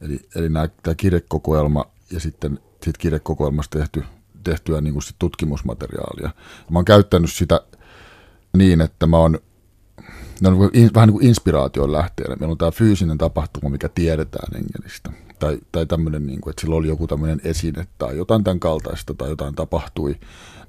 eli, 0.00 0.20
eli 0.34 0.48
nämä, 0.48 0.68
tämä 0.82 0.94
kirjekokoelma 0.94 1.84
ja 2.10 2.20
sitten 2.20 2.58
siitä 2.84 2.98
kirjekokoelmasta 2.98 3.78
tehty, 3.78 4.04
tehtyä 4.44 4.80
niin 4.80 4.92
kuin 4.92 5.02
sit 5.02 5.16
tutkimusmateriaalia. 5.18 6.30
Mä 6.70 6.78
oon 6.78 6.84
käyttänyt 6.84 7.32
sitä 7.32 7.60
niin, 8.56 8.80
että 8.80 9.06
mä 9.06 9.16
oon 9.16 9.38
ne 10.40 10.48
on 10.48 10.70
niin 10.72 10.90
vähän 10.94 11.08
niin 11.08 11.18
kuin 11.18 11.26
inspiraation 11.26 11.92
lähteenä. 11.92 12.36
Meillä 12.36 12.52
on 12.52 12.58
tämä 12.58 12.70
fyysinen 12.70 13.18
tapahtuma, 13.18 13.70
mikä 13.70 13.88
tiedetään 13.88 14.56
Engelistä. 14.56 15.10
Tai, 15.38 15.58
tai 15.72 15.86
tämmöinen, 15.86 16.26
niin 16.26 16.40
kuin, 16.40 16.50
että 16.50 16.60
sillä 16.60 16.76
oli 16.76 16.88
joku 16.88 17.06
tämmöinen 17.06 17.40
esine 17.44 17.86
tai 17.98 18.16
jotain 18.16 18.44
tämän 18.44 18.60
kaltaista 18.60 19.14
tai 19.14 19.28
jotain 19.28 19.54
tapahtui 19.54 20.16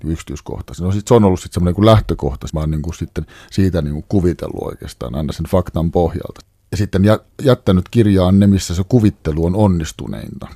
niin 0.03 0.11
yksityiskohtaisesti. 0.11 0.83
No 0.83 0.91
sit 0.91 1.07
se 1.07 1.13
on 1.13 1.23
ollut 1.23 1.39
sitten 1.39 1.53
semmoinen 1.53 1.75
niin 1.77 1.85
lähtökohta, 1.85 2.47
mä 2.53 2.59
oon 2.59 2.71
niin 2.71 2.81
kuin 2.81 2.93
sitten 2.93 3.25
siitä 3.51 3.81
niin 3.81 3.93
kuin 3.93 4.05
kuvitellut 4.09 4.63
oikeastaan 4.63 5.15
aina 5.15 5.33
sen 5.33 5.45
faktan 5.45 5.91
pohjalta. 5.91 6.41
Ja 6.71 6.77
sitten 6.77 7.03
jättänyt 7.43 7.89
kirjaan 7.89 8.39
ne, 8.39 8.47
missä 8.47 8.75
se 8.75 8.83
kuvittelu 8.89 9.45
on 9.45 9.55
onnistuneinta. 9.55 10.47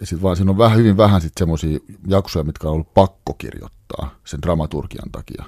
Ja 0.00 0.06
sitten 0.06 0.22
vaan 0.22 0.36
siinä 0.36 0.50
on 0.50 0.58
vähän, 0.58 0.78
hyvin 0.78 0.96
vähän 0.96 1.20
sitten 1.20 1.40
semmoisia 1.40 1.78
jaksoja, 2.06 2.44
mitkä 2.44 2.68
on 2.68 2.74
ollut 2.74 2.94
pakko 2.94 3.34
kirjoittaa 3.34 4.14
sen 4.24 4.42
dramaturgian 4.42 5.10
takia. 5.12 5.44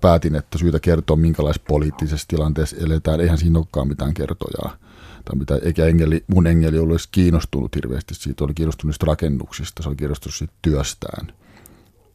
Päätin, 0.00 0.34
että 0.34 0.58
syytä 0.58 0.80
kertoa, 0.80 1.16
minkälaisessa 1.16 1.64
poliittisessa 1.68 2.28
tilanteessa 2.28 2.76
eletään. 2.80 3.20
Eihän 3.20 3.38
siinä 3.38 3.58
olekaan 3.58 3.88
mitään 3.88 4.14
kertojaa. 4.14 4.76
Tai 5.24 5.38
mitä, 5.38 5.58
eikä 5.62 5.86
engeli, 5.86 6.24
mun 6.26 6.46
engeli 6.46 6.78
ollut 6.78 6.92
edes 6.92 7.06
kiinnostunut 7.06 7.76
hirveästi 7.76 8.14
siitä. 8.14 8.44
Oli 8.44 8.54
kiinnostunut 8.54 9.02
rakennuksista, 9.02 9.82
se 9.82 9.88
oli 9.88 9.96
kiinnostunut 9.96 10.34
siitä 10.34 10.54
työstään 10.62 11.32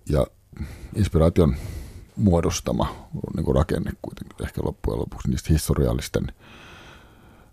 ja 0.09 0.27
inspiraation 0.95 1.55
muodostama 2.15 3.09
niin 3.35 3.45
kuin 3.45 3.55
rakenne 3.55 3.91
kuitenkin 4.01 4.45
ehkä 4.45 4.61
loppujen 4.63 4.99
lopuksi 4.99 5.29
niistä 5.29 5.53
historiallisten 5.53 6.27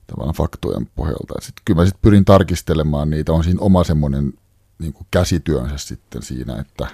tavallaan 0.06 0.34
faktojen 0.34 0.86
pohjalta. 0.94 1.34
Sitten 1.40 1.62
kyllä 1.64 1.80
mä 1.80 1.84
sitten 1.84 2.02
pyrin 2.02 2.24
tarkistelemaan 2.24 3.10
niitä, 3.10 3.32
on 3.32 3.44
siinä 3.44 3.60
oma 3.60 3.84
semmoinen 3.84 4.32
niin 4.78 4.94
käsityönsä 5.10 5.78
sitten 5.78 6.22
siinä, 6.22 6.60
että 6.60 6.88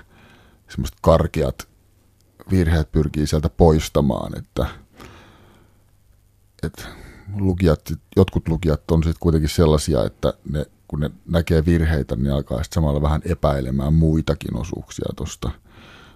semmoiset 0.68 0.96
karkeat 1.02 1.68
virheet 2.50 2.92
pyrkii 2.92 3.26
sieltä 3.26 3.48
poistamaan, 3.48 4.38
että, 4.38 4.66
että 6.62 6.82
lukijat, 7.36 7.92
jotkut 8.16 8.48
lukijat 8.48 8.90
on 8.90 9.02
sitten 9.02 9.20
kuitenkin 9.20 9.50
sellaisia, 9.50 10.04
että 10.04 10.32
ne 10.52 10.66
kun 10.88 11.00
ne 11.00 11.10
näkee 11.30 11.64
virheitä, 11.66 12.16
niin 12.16 12.32
alkaa 12.32 12.62
sitten 12.62 12.74
samalla 12.74 13.02
vähän 13.02 13.22
epäilemään 13.24 13.94
muitakin 13.94 14.56
osuuksia 14.56 15.08
tuosta. 15.16 15.50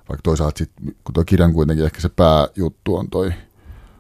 Vaikka 0.09 0.23
toisaalta 0.23 0.59
sitten, 0.59 0.95
kun 1.05 1.15
tuo 1.15 1.25
kirjan 1.25 1.53
kuitenkin 1.53 1.85
ehkä 1.85 2.01
se 2.01 2.09
pääjuttu 2.09 2.97
on 2.97 3.11
toi 3.11 3.33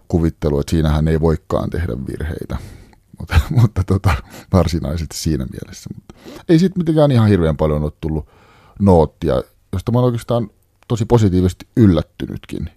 kuvittelu, 0.09 0.61
että 0.61 0.71
siinähän 0.71 1.09
ei 1.09 1.21
voikaan 1.21 1.71
tehdä 1.71 1.93
virheitä. 2.07 2.57
Mutta, 3.19 3.41
mutta 3.51 3.85
tota, 3.85 4.15
varsinaisesti 4.53 5.17
siinä 5.17 5.47
mielessä. 5.53 5.91
Mutta 5.95 6.15
ei 6.49 6.59
sitten 6.59 6.81
mitenkään 6.81 7.11
ihan 7.11 7.29
hirveän 7.29 7.57
paljon 7.57 7.83
ole 7.83 7.93
tullut 8.01 8.29
noottia, 8.81 9.43
josta 9.73 9.93
mä 9.93 9.99
olen 9.99 10.07
oikeastaan 10.07 10.51
tosi 10.93 11.05
positiivisesti 11.05 11.67
yllättynytkin. 11.77 12.71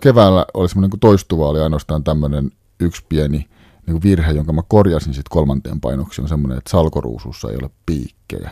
Keväällä 0.00 0.46
oli 0.54 0.68
semmoinen 0.68 1.00
toistuva, 1.00 1.48
oli 1.48 1.60
ainoastaan 1.60 2.04
tämmöinen 2.04 2.50
yksi 2.80 3.04
pieni 3.08 3.48
niin 3.86 4.02
virhe, 4.02 4.32
jonka 4.32 4.52
mä 4.52 4.62
korjasin 4.68 5.14
sitten 5.14 5.30
kolmanteen 5.30 5.80
painoksi, 5.80 6.22
on 6.22 6.28
semmoinen, 6.28 6.58
että 6.58 6.70
salkoruusussa 6.70 7.50
ei 7.50 7.56
ole 7.62 7.70
piikkejä. 7.86 8.50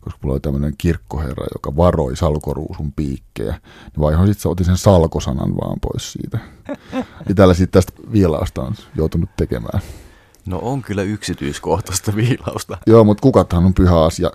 Koska 0.00 0.18
mulla 0.22 0.34
oli 0.34 0.40
tämmöinen 0.40 0.74
kirkkoherra, 0.78 1.46
joka 1.54 1.76
varoi 1.76 2.16
salkoruusun 2.16 2.92
piikkejä. 2.92 3.52
Niin 3.52 4.00
vaihoin 4.00 4.28
sitten 4.28 4.52
otin 4.52 4.66
sen 4.66 4.76
salkosanan 4.76 5.56
vaan 5.56 5.80
pois 5.80 6.12
siitä. 6.12 6.38
Ja 7.28 7.34
tällä 7.34 7.54
sitten 7.54 7.82
tästä 7.82 8.12
viilausta 8.12 8.62
on 8.62 8.74
joutunut 8.96 9.30
tekemään. 9.36 9.80
No 10.46 10.58
on 10.62 10.82
kyllä 10.82 11.02
yksityiskohtaista 11.02 12.16
viilausta. 12.16 12.78
Joo, 12.86 13.04
mutta 13.04 13.22
kukathan 13.22 13.64
on 13.64 13.74
pyhä 13.74 14.04
asia 14.04 14.30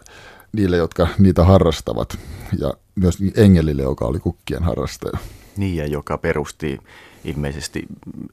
niille, 0.53 0.77
jotka 0.77 1.07
niitä 1.19 1.43
harrastavat. 1.43 2.19
Ja 2.59 2.73
myös 2.95 3.17
Engelille, 3.35 3.81
joka 3.81 4.05
oli 4.05 4.19
kukkien 4.19 4.63
harrastaja. 4.63 5.17
Niin, 5.57 5.75
ja 5.75 5.87
joka 5.87 6.17
perusti 6.17 6.79
ilmeisesti 7.23 7.85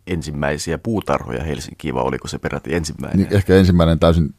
ensimmäisiä 0.06 0.78
puutarhoja 0.78 1.44
Helsinkiin, 1.44 1.94
vai 1.94 2.02
oliko 2.02 2.28
se 2.28 2.38
peräti 2.38 2.74
ensimmäinen? 2.74 3.18
Niin, 3.18 3.34
ehkä 3.34 3.54
ensimmäinen 3.54 3.98
täysin 3.98 4.34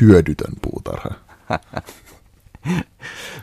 hyödytön 0.00 0.54
puutarha. 0.62 1.14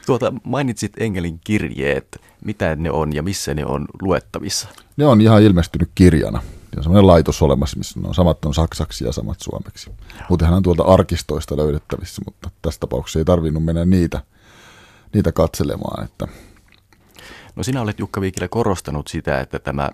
tuota, 0.05 0.33
mainitsit 0.43 0.93
Engelin 0.97 1.39
kirjeet. 1.43 2.21
Mitä 2.45 2.75
ne 2.75 2.91
on 2.91 3.13
ja 3.13 3.23
missä 3.23 3.53
ne 3.53 3.65
on 3.65 3.85
luettavissa? 4.01 4.67
Ne 4.97 5.05
on 5.05 5.21
ihan 5.21 5.41
ilmestynyt 5.41 5.89
kirjana. 5.95 6.41
Ja 6.73 6.79
on 6.79 6.83
semmoinen 6.83 7.07
laitos 7.07 7.41
olemassa, 7.41 7.77
missä 7.77 7.99
ne 7.99 8.07
on 8.07 8.15
samat 8.15 8.45
on 8.45 8.53
saksaksi 8.53 9.05
ja 9.05 9.11
samat 9.11 9.41
suomeksi. 9.41 9.91
Muutenhan 10.29 10.57
on 10.57 10.63
tuolta 10.63 10.83
arkistoista 10.83 11.57
löydettävissä, 11.57 12.21
mutta 12.25 12.49
tässä 12.61 12.79
tapauksessa 12.79 13.19
ei 13.19 13.25
tarvinnut 13.25 13.65
mennä 13.65 13.85
niitä, 13.85 14.21
niitä 15.13 15.31
katselemaan. 15.31 16.03
Että... 16.03 16.27
No 17.55 17.63
sinä 17.63 17.81
olet 17.81 17.99
Jukka 17.99 18.21
Viikilä 18.21 18.47
korostanut 18.47 19.07
sitä, 19.07 19.39
että 19.39 19.59
tämä 19.59 19.89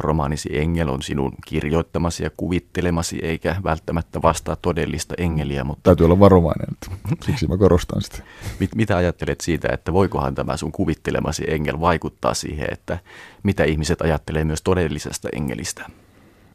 romaanisi 0.00 0.58
Engel 0.58 0.88
on 0.88 1.02
sinun 1.02 1.32
kirjoittamasi 1.46 2.22
ja 2.22 2.30
kuvittelemasi, 2.36 3.18
eikä 3.22 3.56
välttämättä 3.64 4.22
vastaa 4.22 4.56
todellista 4.56 5.14
Engeliä. 5.18 5.64
Mutta... 5.64 5.82
Täytyy 5.82 6.06
olla 6.06 6.20
varovainen, 6.20 6.76
siksi 7.26 7.46
mä 7.46 7.56
korostan 7.56 8.02
sitä. 8.02 8.22
Mit, 8.60 8.74
mitä 8.74 8.96
ajattelet 8.96 9.40
siitä, 9.40 9.68
että 9.72 9.92
voikohan 9.92 10.34
tämä 10.34 10.56
sun 10.56 10.72
kuvittelemasi 10.72 11.44
Engel 11.48 11.80
vaikuttaa 11.80 12.34
siihen, 12.34 12.68
että 12.72 12.98
mitä 13.42 13.64
ihmiset 13.64 14.00
ajattelee 14.00 14.44
myös 14.44 14.62
todellisesta 14.62 15.28
Engelistä? 15.32 15.90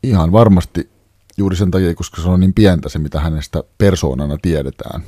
Ihan 0.03 0.31
varmasti 0.31 0.89
juuri 1.37 1.55
sen 1.55 1.71
takia, 1.71 1.95
koska 1.95 2.21
se 2.21 2.29
on 2.29 2.39
niin 2.39 2.53
pientä 2.53 2.89
se, 2.89 2.99
mitä 2.99 3.19
hänestä 3.19 3.63
persoonana 3.77 4.37
tiedetään. 4.41 5.01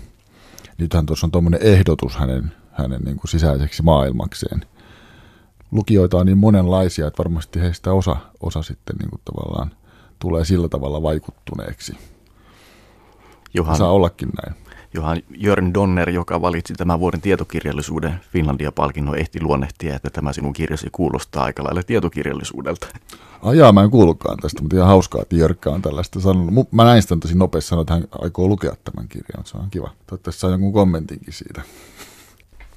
Nythän 0.77 1.05
tuossa 1.05 1.27
on 1.27 1.31
tuommoinen 1.31 1.61
ehdotus 1.63 2.15
hänen, 2.15 2.51
hänen 2.71 3.01
niin 3.01 3.17
kuin 3.17 3.29
sisäiseksi 3.29 3.83
maailmakseen– 3.83 4.65
lukijoita 5.73 6.17
on 6.17 6.25
niin 6.25 6.37
monenlaisia, 6.37 7.07
että 7.07 7.23
varmasti 7.23 7.61
heistä 7.61 7.93
osa, 7.93 8.15
osa 8.39 8.63
sitten 8.63 8.95
niin 8.95 9.09
kuin 9.09 9.21
tavallaan 9.25 9.71
tulee 10.19 10.45
sillä 10.45 10.69
tavalla 10.69 11.01
vaikuttuneeksi. 11.01 11.97
Johan, 13.53 13.77
Saa 13.77 13.91
ollakin 13.91 14.29
näin. 14.43 14.62
Johan 14.93 15.21
Jörn 15.37 15.73
Donner, 15.73 16.09
joka 16.09 16.41
valitsi 16.41 16.73
tämän 16.73 16.99
vuoden 16.99 17.21
tietokirjallisuuden 17.21 18.19
Finlandia-palkinnon, 18.31 19.17
ehti 19.17 19.41
luonnehtia, 19.41 19.95
että 19.95 20.09
tämä 20.09 20.33
sinun 20.33 20.53
kirjasi 20.53 20.87
kuulostaa 20.91 21.43
aika 21.43 21.63
lailla 21.63 21.83
tietokirjallisuudelta. 21.83 22.87
Ajaa, 23.41 23.71
mä 23.71 23.83
en 23.83 23.91
kuullutkaan 23.91 24.37
tästä, 24.37 24.61
mutta 24.61 24.75
ihan 24.75 24.87
hauskaa, 24.87 25.21
että 25.21 25.35
Jörkkä 25.35 25.69
on 25.69 25.81
tällaista 25.81 26.19
sanonut. 26.19 26.71
Mä 26.71 26.83
näin 26.83 27.01
sitä 27.01 27.15
tosi 27.21 27.37
nopeasti 27.37 27.69
sanoa, 27.69 27.81
että 27.81 27.93
hän 27.93 28.07
aikoo 28.21 28.47
lukea 28.47 28.75
tämän 28.83 29.07
kirjan. 29.07 29.45
Se 29.45 29.57
on 29.57 29.69
kiva. 29.71 29.91
Toivottavasti 30.07 30.41
saa 30.41 30.51
jonkun 30.51 30.73
kommentinkin 30.73 31.33
siitä. 31.33 31.61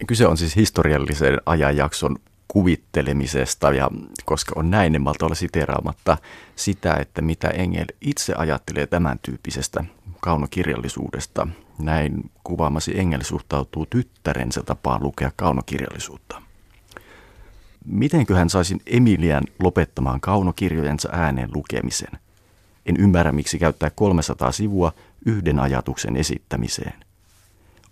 Kyse 0.06 0.26
on 0.26 0.36
siis 0.36 0.56
historiallisen 0.56 1.40
ajanjakson 1.46 2.16
kuvittelemisesta, 2.48 3.72
ja 3.72 3.90
koska 4.24 4.52
on 4.56 4.70
näin, 4.70 4.92
niin 4.92 5.02
malta 5.02 5.26
olla 5.26 5.34
siteraamatta 5.34 6.18
sitä, 6.56 6.94
että 6.94 7.22
mitä 7.22 7.48
Engel 7.48 7.86
itse 8.00 8.34
ajattelee 8.36 8.86
tämän 8.86 9.18
tyyppisestä 9.22 9.84
kaunokirjallisuudesta. 10.20 11.46
Näin 11.78 12.30
kuvaamasi 12.44 12.98
Engel 13.00 13.22
suhtautuu 13.22 13.86
tyttärensä 13.86 14.62
tapaan 14.62 15.02
lukea 15.02 15.30
kaunokirjallisuutta. 15.36 16.42
Mitenköhän 17.84 18.50
saisin 18.50 18.80
Emilian 18.86 19.44
lopettamaan 19.62 20.20
kaunokirjojensa 20.20 21.08
ääneen 21.12 21.50
lukemisen? 21.54 22.18
En 22.86 22.96
ymmärrä, 22.98 23.32
miksi 23.32 23.58
käyttää 23.58 23.90
300 23.90 24.52
sivua 24.52 24.92
yhden 25.26 25.58
ajatuksen 25.58 26.16
esittämiseen. 26.16 27.05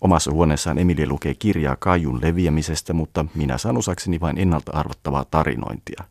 Omassa 0.01 0.31
huoneessaan 0.31 0.77
Emilia 0.77 1.07
lukee 1.07 1.33
kirjaa 1.33 1.75
kaijun 1.79 2.21
leviämisestä, 2.21 2.93
mutta 2.93 3.25
minä 3.35 3.57
saan 3.57 3.77
osakseni 3.77 4.19
vain 4.19 4.37
ennalta 4.37 4.71
arvattavaa 4.71 5.25
tarinointia. 5.31 6.03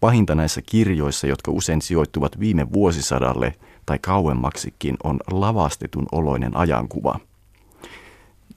Pahinta 0.00 0.34
näissä 0.34 0.62
kirjoissa, 0.66 1.26
jotka 1.26 1.50
usein 1.50 1.82
sijoittuvat 1.82 2.40
viime 2.40 2.72
vuosisadalle 2.72 3.54
tai 3.86 3.98
kauemmaksikin, 3.98 4.96
on 5.04 5.20
lavastetun 5.30 6.06
oloinen 6.12 6.56
ajankuva. 6.56 7.20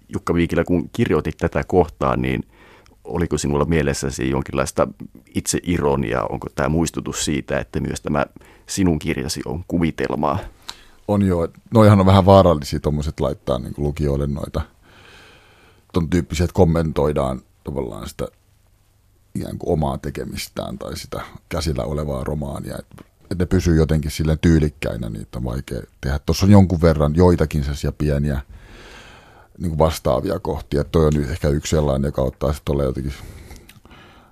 Jukka 0.10 0.34
Viikilä, 0.34 0.64
kun 0.64 0.90
kirjoitit 0.94 1.38
tätä 1.38 1.64
kohtaa, 1.68 2.18
niin 2.18 2.44
oliko 3.04 3.38
sinulla 3.38 3.66
mielessäsi 3.66 4.30
jonkinlaista 4.30 4.88
itseironiaa? 5.36 6.26
Onko 6.30 6.48
tämä 6.56 6.70
muistutus 6.70 7.26
siitä, 7.26 7.60
että 7.60 7.80
myös 7.80 8.02
tämä 8.02 8.26
sinun 8.68 9.00
kirjasi 9.00 9.42
on 9.46 9.64
kuvitelmaa? 9.68 10.40
On 11.12 11.22
jo. 11.22 11.48
Noihan 11.74 12.00
on 12.00 12.06
vähän 12.06 12.26
vaarallisia 12.26 12.80
tuommoiset 12.80 13.20
laittaa 13.20 13.60
niin 13.60 13.74
lukijoille 13.78 14.28
noita 14.28 14.62
ton 15.94 16.10
tyyppisiä, 16.10 16.44
että 16.44 16.54
kommentoidaan 16.54 17.42
tavallaan 17.64 18.10
sitä 18.10 18.28
ikään 19.36 19.58
kuin 19.58 19.74
omaa 19.74 19.98
tekemistään 19.98 20.78
tai 20.78 20.98
sitä 20.98 21.22
käsillä 21.50 21.84
olevaa 21.84 22.24
romaania. 22.24 22.76
Että 22.80 23.04
et 23.32 23.38
ne 23.38 23.46
pysyy 23.46 23.76
jotenkin 23.76 24.12
sille 24.12 24.38
tyylikkäinä, 24.38 25.10
niitä 25.10 25.38
on 25.38 25.44
vaikea 25.44 25.82
tehdä. 26.02 26.20
Tuossa 26.20 26.46
on 26.46 26.52
jonkun 26.52 26.82
verran 26.82 27.16
joitakin 27.16 27.64
sellaisia 27.64 27.92
pieniä 27.92 28.42
niin 29.58 29.70
kuin 29.70 29.80
vastaavia 29.80 30.40
kohtia. 30.40 30.84
Toi 30.84 31.06
on 31.06 31.24
ehkä 31.30 31.50
yksi 31.50 31.70
sellainen, 31.70 32.08
joka 32.08 32.22
ottaa 32.22 32.54
sitten 32.54 32.78
jotenkin 32.78 33.14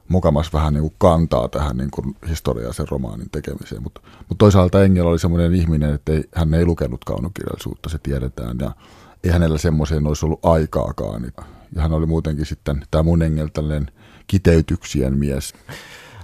mukamas 0.10 0.54
vähän 0.54 0.74
niin 0.74 0.82
kuin 0.82 0.96
kantaa 0.98 1.48
tähän 1.48 1.78
niin 1.78 1.92
kuin 1.92 2.16
historiallisen 2.30 2.88
romaanin 2.92 3.30
tekemiseen. 3.30 3.84
Mutta 3.84 4.02
mut 4.30 4.38
toisaalta 4.38 4.84
Engel 4.84 5.06
oli 5.06 5.20
semmoinen 5.20 5.56
ihminen, 5.56 5.94
että 5.94 6.12
ei, 6.12 6.24
hän 6.36 6.54
ei 6.54 6.66
lukenut 6.66 7.06
kaunokirjallisuutta, 7.06 7.90
se 7.90 7.98
tiedetään. 7.98 8.58
Ja 8.60 8.72
ei 9.24 9.32
hänellä 9.32 9.58
semmoiseen 9.58 10.08
olisi 10.08 10.26
ollut 10.26 10.46
aikaakaan. 10.46 11.32
Ja 11.76 11.82
hän 11.82 11.94
oli 11.94 12.06
muutenkin 12.06 12.46
sitten, 12.46 12.84
tämä 12.92 13.04
mun 13.04 13.22
Engel, 13.22 13.48
tällainen 13.48 13.92
kiteytyksien 14.28 15.18
mies. 15.18 15.54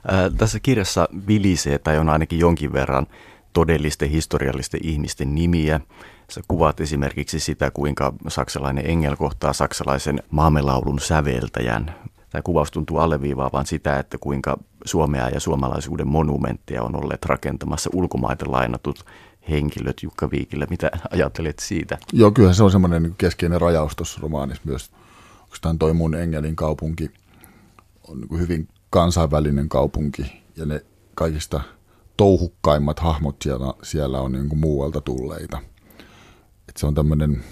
Ää, 0.07 0.29
tässä 0.29 0.59
kirjassa 0.59 1.09
vilisee 1.27 1.77
tai 1.77 1.97
on 1.97 2.09
ainakin 2.09 2.39
jonkin 2.39 2.73
verran 2.73 3.07
todellisten 3.53 4.09
historiallisten 4.09 4.79
ihmisten 4.83 5.35
nimiä. 5.35 5.79
Sä 6.31 6.41
kuvaat 6.47 6.79
esimerkiksi 6.79 7.39
sitä, 7.39 7.71
kuinka 7.71 8.13
saksalainen 8.27 8.89
Engel 8.89 9.15
kohtaa 9.15 9.53
saksalaisen 9.53 10.19
maamelaulun 10.29 10.99
säveltäjän. 10.99 11.95
Tämä 12.35 12.43
kuvaus 12.43 12.71
tuntuu 12.71 12.97
alleviivaavan 12.97 13.65
sitä, 13.65 13.99
että 13.99 14.17
kuinka 14.17 14.57
Suomea 14.85 15.29
ja 15.29 15.39
suomalaisuuden 15.39 16.07
monumentteja 16.07 16.83
on 16.83 16.95
olleet 16.95 17.25
rakentamassa 17.25 17.89
ulkomaita 17.93 18.51
lainatut 18.51 19.05
henkilöt. 19.49 20.03
Jukka 20.03 20.31
Viikillä, 20.31 20.67
mitä 20.69 20.91
ajattelet 21.11 21.59
siitä? 21.59 21.97
Joo, 22.13 22.31
kyllä 22.31 22.53
se 22.53 22.63
on 22.63 22.71
semmoinen 22.71 23.15
keskeinen 23.17 23.61
rajaus 23.61 23.95
tuossa 23.95 24.19
romaanissa 24.21 24.61
myös. 24.65 24.91
Onko 25.41 25.77
toi 25.79 25.93
mun 25.93 26.15
Engelin 26.15 26.55
kaupunki 26.55 27.11
on 28.07 28.21
niin 28.21 28.39
hyvin 28.39 28.67
kansainvälinen 28.89 29.69
kaupunki 29.69 30.43
ja 30.57 30.65
ne 30.65 30.85
kaikista 31.15 31.61
touhukkaimmat 32.17 32.99
hahmot 32.99 33.35
siellä, 33.41 33.73
siellä 33.83 34.21
on 34.21 34.31
niin 34.31 34.57
muualta 34.57 35.01
tulleita. 35.01 35.61
Et 36.69 36.77
se 36.77 36.85
on 36.85 36.95
tämmöinen 36.95 37.43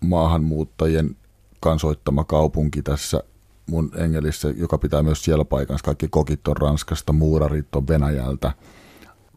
maahanmuuttajien 0.00 1.16
kansoittama 1.60 2.24
kaupunki 2.24 2.82
tässä 2.82 3.22
mun 3.68 3.90
Engelissä, 3.96 4.48
joka 4.56 4.78
pitää 4.78 5.02
myös 5.02 5.24
siellä 5.24 5.44
paikassa. 5.44 5.84
Kaikki 5.84 6.08
kokit 6.10 6.48
on 6.48 6.56
Ranskasta, 6.56 7.12
muurarit 7.12 7.74
on 7.74 7.88
Venäjältä, 7.88 8.52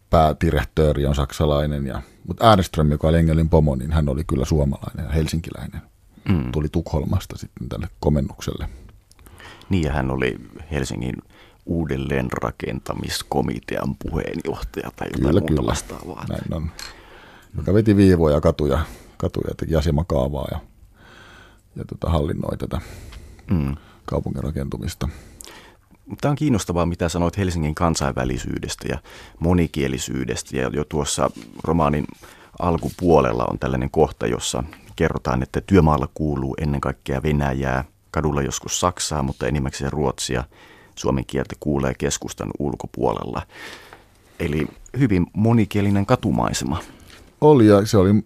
päädirehtööri 0.10 1.06
on 1.06 1.16
saksalainen. 1.16 1.88
Ja, 1.88 2.02
mutta 2.28 2.50
Ääneström, 2.50 2.92
joka 2.92 3.08
oli 3.08 3.18
Engelin 3.18 3.50
pomo, 3.50 3.76
niin 3.76 3.92
hän 3.92 4.10
oli 4.10 4.24
kyllä 4.24 4.46
suomalainen 4.46 5.06
ja 5.06 5.12
helsinkiläinen. 5.12 5.82
Mm. 6.30 6.52
Tuli 6.52 6.68
Tukholmasta 6.72 7.38
sitten 7.38 7.70
tälle 7.70 7.88
komennukselle. 8.00 8.70
Niin 9.70 9.84
ja 9.84 9.94
hän 9.94 10.12
oli 10.12 10.38
Helsingin 10.72 11.16
uudelleenrakentamiskomitean 11.66 13.96
puheenjohtaja 13.96 14.92
tai 14.96 15.08
jotain 15.08 15.22
kyllä, 15.22 15.40
muuta 15.40 15.54
kyllä. 15.54 15.70
vastaavaa. 15.70 16.26
Näin 16.30 16.54
on. 16.54 16.72
Joka 17.58 17.74
veti 17.74 17.96
viivoja 17.96 18.42
katuja, 18.42 18.80
katuja 19.18 19.56
teki 19.58 19.76
asemakaavaa 19.76 20.48
ja, 20.52 20.60
ja 21.76 21.86
tota, 21.86 22.10
hallinnoi 22.10 22.58
tätä 22.58 22.82
mm. 23.52 23.76
Kaupungin 24.12 24.44
rakentumista. 24.44 25.10
Tämä 26.22 26.30
on 26.30 26.36
kiinnostavaa, 26.36 26.86
mitä 26.86 27.10
sanoit 27.10 27.38
Helsingin 27.38 27.76
kansainvälisyydestä 27.76 28.88
ja 28.90 28.98
monikielisyydestä. 29.40 30.58
Ja 30.58 30.70
jo 30.74 30.84
tuossa 30.84 31.30
romaanin 31.64 32.06
alkupuolella 32.60 33.46
on 33.52 33.60
tällainen 33.60 33.92
kohta, 33.92 34.28
jossa 34.28 34.64
kerrotaan, 34.96 35.44
että 35.44 35.62
työmaalla 35.62 36.10
kuuluu 36.14 36.56
ennen 36.62 36.82
kaikkea 36.82 37.24
Venäjää, 37.24 37.84
kadulla 38.12 38.42
joskus 38.42 38.80
Saksaa, 38.80 39.24
mutta 39.24 39.48
enimmäkseen 39.48 39.92
Ruotsia. 39.92 40.44
Suomen 40.96 41.26
kieltä 41.26 41.56
kuulee 41.60 41.94
keskustan 41.98 42.52
ulkopuolella. 42.60 43.42
Eli 44.40 44.68
hyvin 45.00 45.28
monikielinen 45.34 46.06
katumaisema. 46.06 46.80
Oli 47.42 47.68
ja 47.68 47.86
se 47.86 47.98
oli 47.98 48.24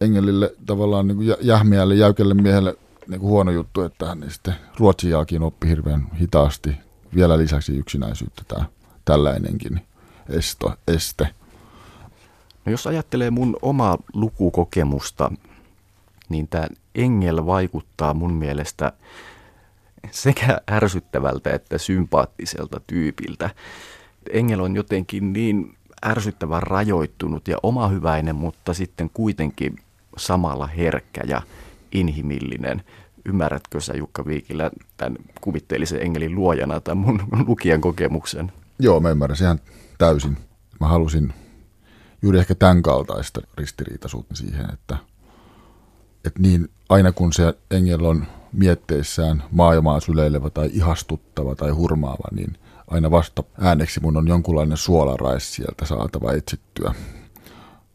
Engelille 0.00 0.54
tavallaan 0.66 1.08
niin 1.08 1.16
kuin 1.16 1.34
jähmiälle, 1.40 1.94
jäykelle 1.94 2.34
miehelle 2.34 2.76
niin 3.08 3.20
kuin 3.20 3.30
huono 3.30 3.50
juttu, 3.50 3.82
että 3.82 4.06
hän 4.06 4.24
sitten 4.28 4.54
ruotsiaakin 4.78 5.42
oppi 5.42 5.68
hirveän 5.68 6.06
hitaasti. 6.20 6.76
Vielä 7.14 7.38
lisäksi 7.38 7.76
yksinäisyyttä 7.76 8.42
tämä 8.48 8.64
tällainenkin 9.04 9.80
esto, 10.28 10.74
este. 10.88 11.28
No 12.64 12.72
jos 12.72 12.86
ajattelee 12.86 13.30
mun 13.30 13.56
omaa 13.62 13.98
lukukokemusta, 14.14 15.32
niin 16.28 16.48
tämä 16.48 16.66
Engel 16.94 17.46
vaikuttaa 17.46 18.14
mun 18.14 18.32
mielestä 18.32 18.92
sekä 20.10 20.60
ärsyttävältä 20.70 21.50
että 21.50 21.78
sympaattiselta 21.78 22.80
tyypiltä. 22.86 23.50
Engel 24.32 24.60
on 24.60 24.76
jotenkin 24.76 25.32
niin 25.32 25.76
ärsyttävän 26.06 26.62
rajoittunut 26.62 27.48
ja 27.48 27.56
omahyväinen, 27.62 28.36
mutta 28.36 28.74
sitten 28.74 29.10
kuitenkin 29.14 29.76
samalla 30.16 30.66
herkkä 30.66 31.20
ja 31.26 31.42
inhimillinen. 31.92 32.82
Ymmärrätkö 33.24 33.80
sä 33.80 33.96
Jukka 33.96 34.26
Viikilä 34.26 34.70
tämän 34.96 35.16
kuvitteellisen 35.40 36.02
engelin 36.02 36.34
luojana 36.34 36.80
tai 36.80 36.94
mun 36.94 37.22
lukijan 37.46 37.80
kokemuksen? 37.80 38.52
Joo, 38.78 39.00
mä 39.00 39.10
ymmärrän 39.10 39.38
ihan 39.40 39.60
täysin. 39.98 40.36
Mä 40.80 40.88
halusin 40.88 41.32
juuri 42.22 42.38
ehkä 42.38 42.54
tämän 42.54 42.82
kaltaista 42.82 43.40
ristiriitaisuutta 43.58 44.36
siihen, 44.36 44.66
että, 44.72 44.96
että 46.24 46.40
niin 46.42 46.68
aina 46.88 47.12
kun 47.12 47.32
se 47.32 47.54
engel 47.70 48.04
on 48.04 48.26
mietteissään 48.52 49.42
maailmaa 49.50 50.00
syleilevä 50.00 50.50
tai 50.50 50.70
ihastuttava 50.72 51.54
tai 51.54 51.70
hurmaava, 51.70 52.28
niin 52.32 52.58
aina 52.86 53.10
vasta 53.10 53.42
ääneksi 53.60 54.00
mun 54.00 54.16
on 54.16 54.28
jonkunlainen 54.28 54.76
suolarais 54.76 55.54
sieltä 55.54 55.86
saatava 55.86 56.32
etsittyä. 56.32 56.94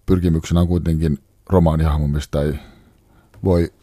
Pyrkimyksenä 0.06 0.60
on 0.60 0.68
kuitenkin 0.68 1.20
romaanihahmo, 1.50 2.08
mistä 2.08 2.42
ei 2.42 2.54
voi 3.44 3.74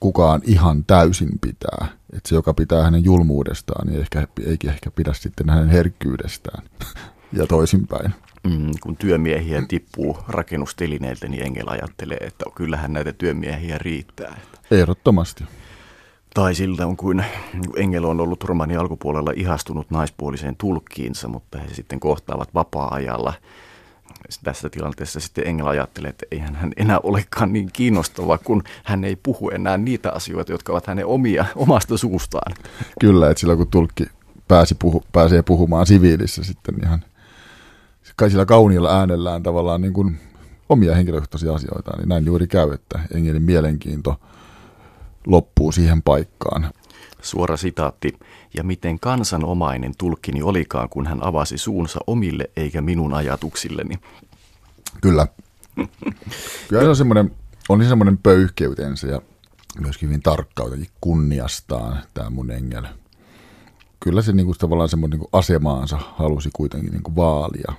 kukaan 0.00 0.40
ihan 0.44 0.84
täysin 0.84 1.38
pitää. 1.40 1.86
Että 2.12 2.28
se, 2.28 2.34
joka 2.34 2.54
pitää 2.54 2.82
hänen 2.82 3.04
julmuudestaan, 3.04 3.86
niin 3.86 4.00
ehkä, 4.00 4.28
eikä 4.46 4.68
ehkä 4.68 4.90
pidä 4.90 5.12
sitten 5.12 5.50
hänen 5.50 5.68
herkkyydestään 5.68 6.62
ja 7.38 7.46
toisinpäin. 7.46 8.14
Mm, 8.44 8.70
kun 8.80 8.96
työmiehiä 8.96 9.62
tippuu 9.68 10.18
rakennustelineiltä, 10.28 11.28
niin 11.28 11.46
Engel 11.46 11.68
ajattelee, 11.68 12.18
että 12.20 12.44
kyllähän 12.54 12.92
näitä 12.92 13.12
työmiehiä 13.12 13.78
riittää. 13.78 14.40
Ehdottomasti. 14.70 15.44
Tai 16.34 16.54
siltä 16.54 16.86
on 16.86 16.96
kuin 16.96 17.24
Engel 17.76 18.04
on 18.04 18.20
ollut 18.20 18.44
romani 18.44 18.76
alkupuolella 18.76 19.32
ihastunut 19.36 19.90
naispuoliseen 19.90 20.56
tulkkiinsa, 20.56 21.28
mutta 21.28 21.58
he 21.58 21.74
sitten 21.74 22.00
kohtaavat 22.00 22.54
vapaa-ajalla. 22.54 23.34
Tässä 24.44 24.70
tilanteessa 24.70 25.20
sitten 25.20 25.46
Engel 25.46 25.66
ajattelee, 25.66 26.10
että 26.10 26.26
eihän 26.30 26.54
hän 26.54 26.72
enää 26.76 26.98
olekaan 27.02 27.52
niin 27.52 27.70
kiinnostava, 27.72 28.38
kun 28.38 28.62
hän 28.84 29.04
ei 29.04 29.16
puhu 29.16 29.50
enää 29.50 29.78
niitä 29.78 30.12
asioita, 30.12 30.52
jotka 30.52 30.72
ovat 30.72 30.86
hänen 30.86 31.06
omia, 31.06 31.44
omasta 31.56 31.96
suustaan. 31.96 32.52
Kyllä, 33.00 33.30
että 33.30 33.40
silloin 33.40 33.58
kun 33.58 33.68
tulkki 33.68 34.06
pääsi 34.48 34.76
puhu, 34.78 35.02
pääsee 35.12 35.42
puhumaan 35.42 35.86
siviilissä 35.86 36.44
sitten 36.44 36.74
ihan 36.82 37.04
kai 38.16 38.30
sillä 38.30 38.46
kauniilla 38.46 38.98
äänellään 38.98 39.42
tavallaan 39.42 39.80
niin 39.80 39.92
kuin 39.92 40.20
omia 40.68 40.94
henkilökohtaisia 40.94 41.54
asioita, 41.54 41.96
niin 41.96 42.08
näin 42.08 42.26
juuri 42.26 42.46
käy, 42.46 42.72
että 42.72 43.00
Engelin 43.14 43.42
mielenkiinto– 43.42 44.16
loppuu 45.26 45.72
siihen 45.72 46.02
paikkaan. 46.02 46.70
Suora 47.22 47.56
sitaatti. 47.56 48.18
Ja 48.56 48.64
miten 48.64 49.00
kansanomainen 49.00 49.92
tulkkini 49.98 50.42
olikaan, 50.42 50.88
kun 50.88 51.06
hän 51.06 51.22
avasi 51.22 51.58
suunsa 51.58 52.00
omille 52.06 52.50
eikä 52.56 52.80
minun 52.80 53.14
ajatuksilleni. 53.14 53.94
Kyllä. 55.00 55.26
Kyllä 56.68 56.82
se 56.82 56.88
on 56.88 56.96
semmoinen, 56.96 57.30
on 57.68 57.84
semmoinen 57.84 58.18
pöyhkeytensä 58.18 59.06
ja 59.06 59.20
myöskin 59.80 60.08
hyvin 60.08 60.22
tarkkautenkin 60.22 60.90
kunniastaan 61.00 62.02
tämä 62.14 62.30
mun 62.30 62.50
engel. 62.50 62.84
kyllä 64.00 64.22
se 64.22 64.32
niin 64.32 64.46
kuin, 64.46 64.58
tavallaan 64.58 64.88
semmoinen 64.88 65.18
niin 65.18 65.30
kuin 65.30 65.40
asemaansa 65.40 65.98
halusi 66.16 66.50
kuitenkin 66.52 66.92
niin 66.92 67.02
kuin 67.02 67.16
vaalia. 67.16 67.72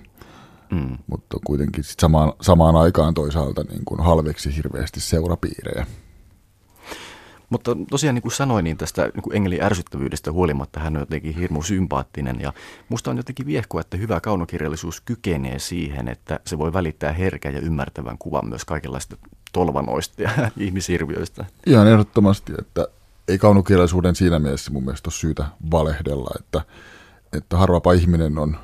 Mm. 0.71 0.97
Mutta 1.07 1.37
kuitenkin 1.45 1.83
sit 1.83 1.99
samaan, 1.99 2.33
samaan 2.41 2.75
aikaan 2.75 3.13
toisaalta 3.13 3.63
niin 3.63 3.99
halveksi 3.99 4.55
hirveästi 4.55 4.99
seurapiirejä. 4.99 5.87
Mutta 7.51 7.77
tosiaan 7.89 8.15
niin 8.15 8.21
kuin 8.21 8.31
sanoin, 8.31 8.63
niin 8.63 8.77
tästä 8.77 9.01
niin 9.13 9.23
kuin 9.23 9.35
Engelin 9.35 9.63
ärsyttävyydestä 9.63 10.31
huolimatta 10.31 10.79
hän 10.79 10.95
on 10.95 11.01
jotenkin 11.01 11.35
hirmu 11.35 11.61
sympaattinen 11.61 12.41
ja 12.41 12.53
musta 12.89 13.11
on 13.11 13.17
jotenkin 13.17 13.45
viehkoa, 13.45 13.81
että 13.81 13.97
hyvä 13.97 14.21
kaunokirjallisuus 14.21 15.01
kykenee 15.01 15.59
siihen, 15.59 16.07
että 16.07 16.39
se 16.45 16.57
voi 16.57 16.73
välittää 16.73 17.13
herkän 17.13 17.53
ja 17.53 17.59
ymmärtävän 17.59 18.17
kuvan 18.17 18.49
myös 18.49 18.65
kaikenlaista 18.65 19.17
tolvanoista 19.51 20.21
ja 20.21 20.29
ihmishirviöistä. 20.57 21.45
Ihan 21.65 21.87
ehdottomasti, 21.87 22.53
että 22.59 22.87
ei 23.27 23.37
kaunokirjallisuuden 23.37 24.15
siinä 24.15 24.39
mielessä 24.39 24.71
mun 24.71 24.83
mielestä 24.83 25.07
ole 25.07 25.13
syytä 25.13 25.45
valehdella, 25.71 26.29
että, 26.39 26.61
että 27.33 27.57
harvapa 27.57 27.93
ihminen 27.93 28.37
on 28.37 28.57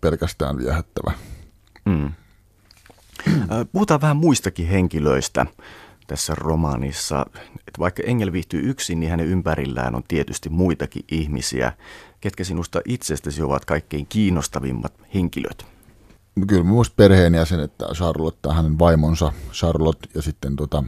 pelkästään 0.00 0.58
viehättävä. 0.58 1.12
Mm. 1.84 2.12
Puhutaan 3.72 4.00
vähän 4.00 4.16
muistakin 4.16 4.66
henkilöistä 4.66 5.46
tässä 6.10 6.34
romaanissa. 6.34 7.26
Että 7.58 7.78
vaikka 7.78 8.02
Engel 8.06 8.32
viihtyy 8.32 8.70
yksin, 8.70 9.00
niin 9.00 9.10
hänen 9.10 9.26
ympärillään 9.26 9.94
on 9.94 10.02
tietysti 10.08 10.48
muitakin 10.48 11.04
ihmisiä. 11.10 11.72
Ketkä 12.20 12.44
sinusta 12.44 12.80
itsestäsi 12.84 13.42
ovat 13.42 13.64
kaikkein 13.64 14.06
kiinnostavimmat 14.06 14.92
henkilöt? 15.14 15.66
Kyllä 16.48 16.64
myös 16.64 16.90
perheenjäsenet, 16.90 17.72
Charlotte 17.94 18.48
ja 18.48 18.54
hänen 18.54 18.78
vaimonsa 18.78 19.32
Charlotte 19.52 20.08
ja 20.14 20.22
sitten 20.22 20.56
tota, 20.56 20.84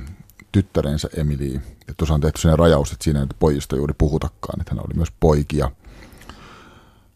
tyttärensä 0.52 1.08
Emily. 1.16 1.60
Ja 1.88 1.94
tuossa 1.96 2.14
on 2.14 2.20
tehty 2.20 2.40
sen 2.40 2.58
rajaus, 2.58 2.92
että 2.92 3.04
siinä 3.04 3.20
ei 3.20 3.26
pojista 3.38 3.76
juuri 3.76 3.94
puhutakaan, 3.98 4.60
että 4.60 4.74
hän 4.74 4.84
oli 4.84 4.94
myös 4.94 5.12
poikia. 5.20 5.70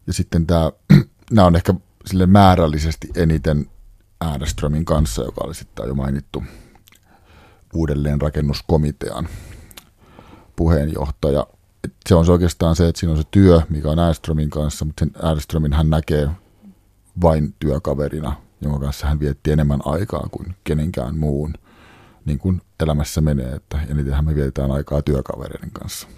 Ja 0.07 0.13
sitten 0.13 0.47
tämä, 0.47 0.73
nämä 1.31 1.47
on 1.47 1.57
ehkä 1.57 1.75
sille 2.07 2.27
määrällisesti 2.27 3.09
eniten 3.17 3.67
Ääneströmin 4.21 4.85
kanssa, 4.85 5.23
joka 5.23 5.45
oli 5.45 5.55
sitten 5.55 5.89
jo 5.89 5.95
mainittu 5.95 6.43
uudelleenrakennuskomitean 7.77 9.29
puheenjohtaja. 10.57 11.47
Se 12.09 12.15
on 12.15 12.27
se 12.27 12.33
oikeastaan 12.33 12.77
se, 12.77 12.89
että 12.89 13.01
siinä 13.01 13.13
on 13.13 13.19
se 13.19 13.29
työ, 13.31 13.61
mikä 13.69 13.91
on 13.91 13.99
Ääneströmin 13.99 14.51
kanssa, 14.51 14.85
mutta 14.85 15.05
sen 15.05 15.11
Ääneströmin 15.23 15.73
hän 15.73 15.91
näkee 15.91 16.29
vain 17.23 17.55
työkaverina, 17.59 18.37
jonka 18.61 18.79
kanssa 18.79 19.07
hän 19.07 19.21
vietti 19.21 19.53
enemmän 19.53 19.81
aikaa 19.85 20.29
kuin 20.31 20.55
kenenkään 20.65 21.19
muun, 21.19 21.55
niin 22.25 22.39
kuin 22.39 22.63
elämässä 22.81 23.21
menee, 23.21 23.53
että 23.53 23.81
enitenhän 23.89 24.25
me 24.25 24.35
vietetään 24.35 24.71
aikaa 24.71 25.03
työkavereiden 25.03 25.71
kanssa. 25.71 26.09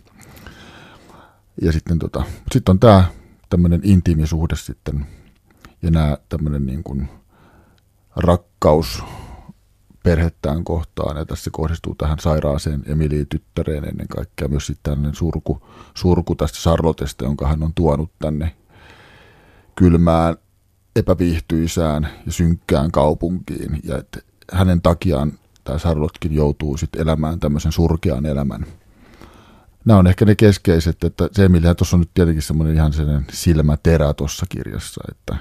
Ja 1.63 1.73
sitten 1.73 1.99
tota, 1.99 2.23
sit 2.53 2.69
on 2.69 2.81
tämä 2.81 3.05
tämmöinen 3.51 3.81
intiimisuhde 3.83 4.57
sitten, 4.57 5.07
ja 5.83 5.91
nämä 5.91 6.19
tämmöinen 6.29 6.67
niin 6.67 6.83
kuin 6.83 7.09
rakkaus 8.17 9.03
perhettään 10.03 10.65
kohtaan, 10.65 11.17
ja 11.17 11.25
tässä 11.25 11.51
kohdistuu 11.53 11.95
tähän 11.95 12.19
sairaaseen 12.19 12.83
Emiliin 12.87 13.27
tyttäreen 13.27 13.85
ennen 13.85 14.09
kaikkea 14.09 14.49
myös 14.49 14.67
sitten 14.67 14.93
tämmöinen 14.93 15.15
surku, 15.15 15.67
surku 15.95 16.35
tästä 16.35 16.59
Charlottesta, 16.59 17.25
jonka 17.25 17.49
hän 17.49 17.63
on 17.63 17.75
tuonut 17.75 18.11
tänne 18.19 18.57
kylmään 19.75 20.37
epäviihtyisään 20.97 22.09
ja 22.27 22.33
synkkään 22.33 22.91
kaupunkiin, 22.91 23.81
ja 23.85 23.99
että 23.99 24.21
hänen 24.53 24.83
takiaan 24.83 25.33
tämä 25.65 25.79
Charlottekin 25.79 26.35
joutuu 26.35 26.77
sitten 26.77 27.03
elämään 27.03 27.41
tämmöisen 27.41 27.73
surkean 27.73 28.27
elämän. 28.27 28.67
Nämä 29.85 29.99
on 29.99 30.07
ehkä 30.07 30.25
ne 30.25 30.35
keskeiset, 30.35 31.05
että 31.05 31.29
se 31.33 31.45
Emilia 31.45 31.75
tuossa 31.75 31.97
on 31.97 32.01
nyt 32.01 32.11
tietenkin 32.15 32.43
semmoinen 32.43 32.75
ihan 32.75 32.93
sellainen 32.93 33.27
silmäterä 33.33 34.15
tuossa 34.15 34.47
kirjassa. 34.49 35.05
Että... 35.11 35.37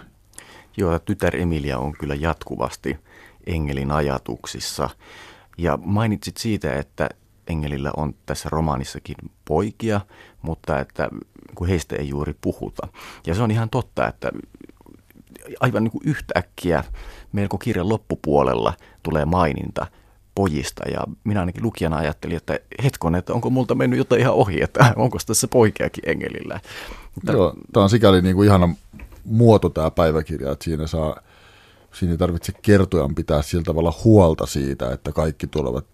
Joo, 0.77 0.99
tytär 0.99 1.35
Emilia 1.35 1.77
on 1.77 1.93
kyllä 1.93 2.15
jatkuvasti 2.15 2.99
Engelin 3.47 3.91
ajatuksissa. 3.91 4.89
Ja 5.57 5.77
mainitsit 5.85 6.37
siitä, 6.37 6.73
että 6.73 7.09
Engelillä 7.47 7.91
on 7.97 8.15
tässä 8.25 8.49
romaanissakin 8.49 9.15
poikia, 9.45 10.01
mutta 10.41 10.79
että 10.79 11.09
kun 11.55 11.67
heistä 11.67 11.95
ei 11.95 12.09
juuri 12.09 12.35
puhuta. 12.41 12.87
Ja 13.27 13.35
se 13.35 13.41
on 13.41 13.51
ihan 13.51 13.69
totta, 13.69 14.07
että 14.07 14.31
aivan 15.59 15.83
niin 15.83 15.91
kuin 15.91 16.01
yhtäkkiä 16.05 16.83
melko 17.31 17.57
kirjan 17.57 17.89
loppupuolella 17.89 18.73
tulee 19.03 19.25
maininta 19.25 19.87
pojista 20.35 20.89
ja 20.89 20.99
minä 21.23 21.39
ainakin 21.39 21.63
lukijana 21.63 21.97
ajattelin, 21.97 22.37
että 22.37 22.59
hetkon, 22.83 23.15
että 23.15 23.33
onko 23.33 23.49
multa 23.49 23.75
mennyt 23.75 23.97
jotain 23.97 24.21
ihan 24.21 24.33
ohi, 24.33 24.61
että 24.61 24.93
onko 24.95 25.17
tässä 25.27 25.47
poikeakin 25.47 26.09
Engelillä. 26.09 26.59
Mutta... 27.15 27.31
Joo, 27.31 27.53
tämä 27.73 27.83
on 27.83 27.89
sikäli 27.89 28.21
niin 28.21 28.35
kuin 28.35 28.45
ihana 28.45 28.69
muoto 29.23 29.69
tämä 29.69 29.91
päiväkirja, 29.91 30.51
että 30.51 30.65
siinä 30.65 30.87
saa 30.87 31.19
siinä 31.93 32.11
ei 32.11 32.17
tarvitse 32.17 32.53
kertojan 32.61 33.15
pitää 33.15 33.41
sillä 33.41 33.63
tavalla 33.63 33.93
huolta 34.03 34.45
siitä, 34.45 34.91
että 34.91 35.11
kaikki 35.11 35.47
tulevat 35.47 35.85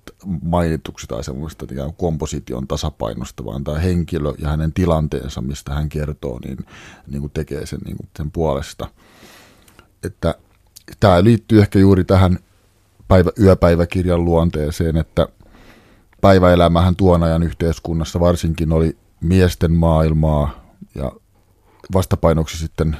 mainituksi 0.43 1.07
tai 1.07 1.23
semmoista 1.23 1.65
ikään 1.71 1.93
komposition 1.93 2.67
tasapainosta, 2.67 3.45
vaan 3.45 3.63
tämä 3.63 3.79
henkilö 3.79 4.33
ja 4.37 4.49
hänen 4.49 4.73
tilanteensa, 4.73 5.41
mistä 5.41 5.73
hän 5.73 5.89
kertoo, 5.89 6.39
niin, 6.45 6.57
niin 7.07 7.21
kuin 7.21 7.31
tekee 7.31 7.65
sen, 7.65 7.79
niin 7.85 7.97
kuin 7.97 8.09
sen 8.17 8.31
puolesta. 8.31 8.87
Että 10.03 10.35
tämä 10.99 11.23
liittyy 11.23 11.59
ehkä 11.61 11.79
juuri 11.79 12.03
tähän 12.03 12.39
päivä, 13.07 13.31
yöpäiväkirjan 13.39 14.25
luonteeseen, 14.25 14.97
että 14.97 15.27
päiväelämähän 16.21 16.95
tuon 16.95 17.23
ajan 17.23 17.43
yhteiskunnassa 17.43 18.19
varsinkin 18.19 18.71
oli 18.71 18.97
miesten 19.21 19.71
maailmaa 19.71 20.63
ja 20.95 21.11
vastapainoksi 21.93 22.57
sitten, 22.57 22.97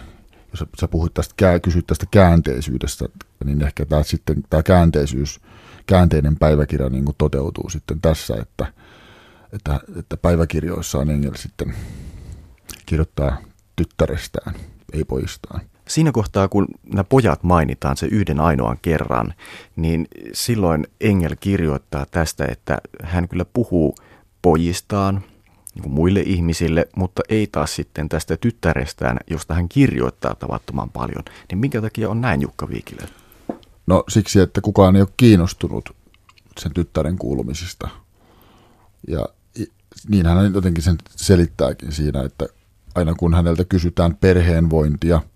sä, 0.53 0.65
sä 0.79 0.87
puhuit 0.87 1.13
tästä, 1.13 1.59
kysyt 1.59 1.87
tästä 1.87 2.05
käänteisyydestä, 2.11 3.05
niin 3.45 3.61
ehkä 3.61 3.85
tämä, 3.85 4.03
sitten, 4.03 4.43
tämä 4.49 4.63
käänteisyys, 4.63 5.39
käänteinen 5.85 6.35
päiväkirja 6.35 6.89
niin 6.89 7.05
kuin 7.05 7.15
toteutuu 7.17 7.69
sitten 7.69 8.01
tässä, 8.01 8.35
että, 8.41 8.73
että, 9.53 9.79
että 9.99 10.17
päiväkirjoissa 10.17 10.97
on 10.97 11.09
Engel 11.09 11.35
sitten 11.35 11.75
kirjoittaa 12.85 13.37
tyttärestään, 13.75 14.55
ei 14.93 15.03
poistaan. 15.03 15.61
Siinä 15.87 16.11
kohtaa, 16.11 16.47
kun 16.47 16.67
nämä 16.83 17.03
pojat 17.03 17.43
mainitaan 17.43 17.97
se 17.97 18.05
yhden 18.05 18.39
ainoan 18.39 18.77
kerran, 18.81 19.33
niin 19.75 20.07
silloin 20.33 20.87
Engel 21.01 21.35
kirjoittaa 21.39 22.05
tästä, 22.05 22.45
että 22.45 22.77
hän 23.03 23.27
kyllä 23.27 23.45
puhuu 23.45 23.95
pojistaan 24.41 25.23
niin 25.75 25.91
muille 25.91 26.19
ihmisille, 26.19 26.88
mutta 26.95 27.21
ei 27.29 27.47
taas 27.47 27.75
sitten 27.75 28.09
tästä 28.09 28.38
tyttärestään, 28.38 29.17
josta 29.29 29.53
hän 29.53 29.69
kirjoittaa 29.69 30.36
tavattoman 30.36 30.89
paljon. 30.89 31.23
Niin 31.49 31.59
minkä 31.59 31.81
takia 31.81 32.09
on 32.09 32.21
näin 32.21 32.41
Jukka 32.41 32.69
Viikilä? 32.69 33.07
No 33.88 34.03
siksi, 34.09 34.39
että 34.39 34.62
kukaan 34.62 34.95
ei 34.95 35.01
ole 35.01 35.09
kiinnostunut 35.17 35.95
sen 36.59 36.73
tyttären 36.73 37.17
kuulumisista. 37.17 37.89
Ja 39.07 39.25
niin 40.07 40.25
hän 40.25 40.53
jotenkin 40.53 40.83
sen 40.83 40.97
selittääkin 41.09 41.91
siinä, 41.91 42.23
että 42.23 42.45
aina 42.95 43.13
kun 43.13 43.33
häneltä 43.33 43.65
kysytään 43.65 44.15
perheenvointia– 44.15 45.21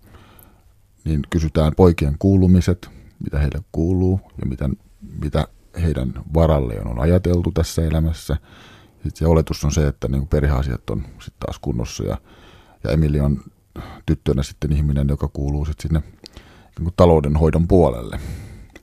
niin 1.08 1.22
kysytään 1.30 1.72
poikien 1.76 2.16
kuulumiset, 2.18 2.90
mitä 3.24 3.38
heille 3.38 3.60
kuuluu 3.72 4.20
ja 4.40 4.46
mitä, 4.46 4.68
mitä 5.22 5.48
heidän 5.82 6.12
varalleen 6.34 6.86
on 6.86 6.98
ajateltu 6.98 7.52
tässä 7.52 7.82
elämässä. 7.82 8.36
Sitten 9.08 9.26
se 9.26 9.26
oletus 9.26 9.64
on 9.64 9.72
se, 9.72 9.86
että 9.86 10.08
niin 10.08 10.28
perheasiat 10.28 10.90
on 10.90 11.00
sitten 11.00 11.40
taas 11.40 11.58
kunnossa 11.58 12.04
ja, 12.04 12.16
ja 12.84 12.90
Emili 12.90 13.20
on 13.20 13.40
tyttönä 14.06 14.42
sitten 14.42 14.72
ihminen, 14.72 15.08
joka 15.08 15.28
kuuluu 15.28 15.64
sitten 15.64 15.88
sinne 15.88 16.02
niin 16.78 16.92
taloudenhoidon 16.96 17.68
puolelle. 17.68 18.20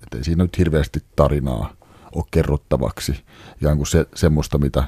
Että 0.03 0.17
ei 0.17 0.23
siinä 0.23 0.43
nyt 0.43 0.57
hirveästi 0.57 0.99
tarinaa 1.15 1.73
ole 2.15 2.23
kerrottavaksi, 2.31 3.23
ikään 3.61 3.77
kuin 3.77 3.87
se, 3.87 4.05
semmoista, 4.15 4.57
mitä, 4.57 4.83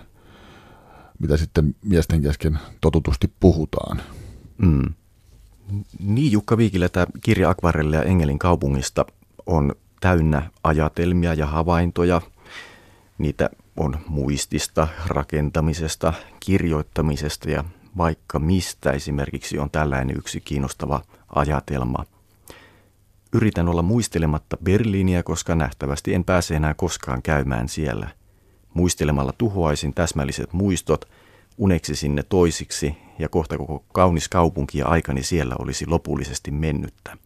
mitä 1.20 1.38
sitten 1.38 1.76
miesten 1.84 2.22
kesken 2.22 2.60
totutusti 2.82 3.32
puhutaan. 3.40 4.02
Mm. 4.58 4.94
Niin, 6.00 6.32
Jukka 6.32 6.58
Viikilä, 6.58 6.90
tämä 6.90 7.06
kirja 7.22 7.50
Akvarelle 7.50 7.96
ja 7.96 8.04
Engelin 8.04 8.40
kaupungista 8.40 9.06
on 9.46 9.76
täynnä 10.00 10.50
ajatelmia 10.64 11.34
ja 11.34 11.48
havaintoja. 11.48 12.22
Niitä 13.18 13.50
on 13.78 13.98
muistista, 14.08 14.88
rakentamisesta, 15.08 16.14
kirjoittamisesta 16.40 17.50
ja 17.50 17.64
vaikka 17.98 18.40
mistä 18.40 18.92
esimerkiksi 18.92 19.60
on 19.60 19.72
tällainen 19.72 20.18
yksi 20.18 20.42
kiinnostava 20.42 21.02
ajatelma. 21.36 22.06
Yritän 23.34 23.70
olla 23.70 23.82
muistelematta 23.82 24.58
Berliiniä, 24.64 25.24
koska 25.24 25.56
nähtävästi 25.56 26.14
en 26.14 26.24
pääse 26.24 26.56
enää 26.56 26.74
koskaan 26.74 27.22
käymään 27.22 27.70
siellä. 27.70 28.10
Muistelemalla 28.74 29.34
tuhoaisin 29.38 29.94
täsmälliset 29.94 30.54
muistot– 30.54 31.06
uneksi 31.58 31.96
sinne 31.96 32.24
toisiksi 32.24 32.98
ja 33.20 33.30
kohta 33.30 33.58
koko 33.58 33.84
kaunis 33.94 34.30
kaupunki 34.30 34.78
ja 34.78 34.88
aikani 34.88 35.24
siellä 35.24 35.56
olisi 35.60 35.88
lopullisesti 35.88 36.52
mennyttä. 36.52 37.18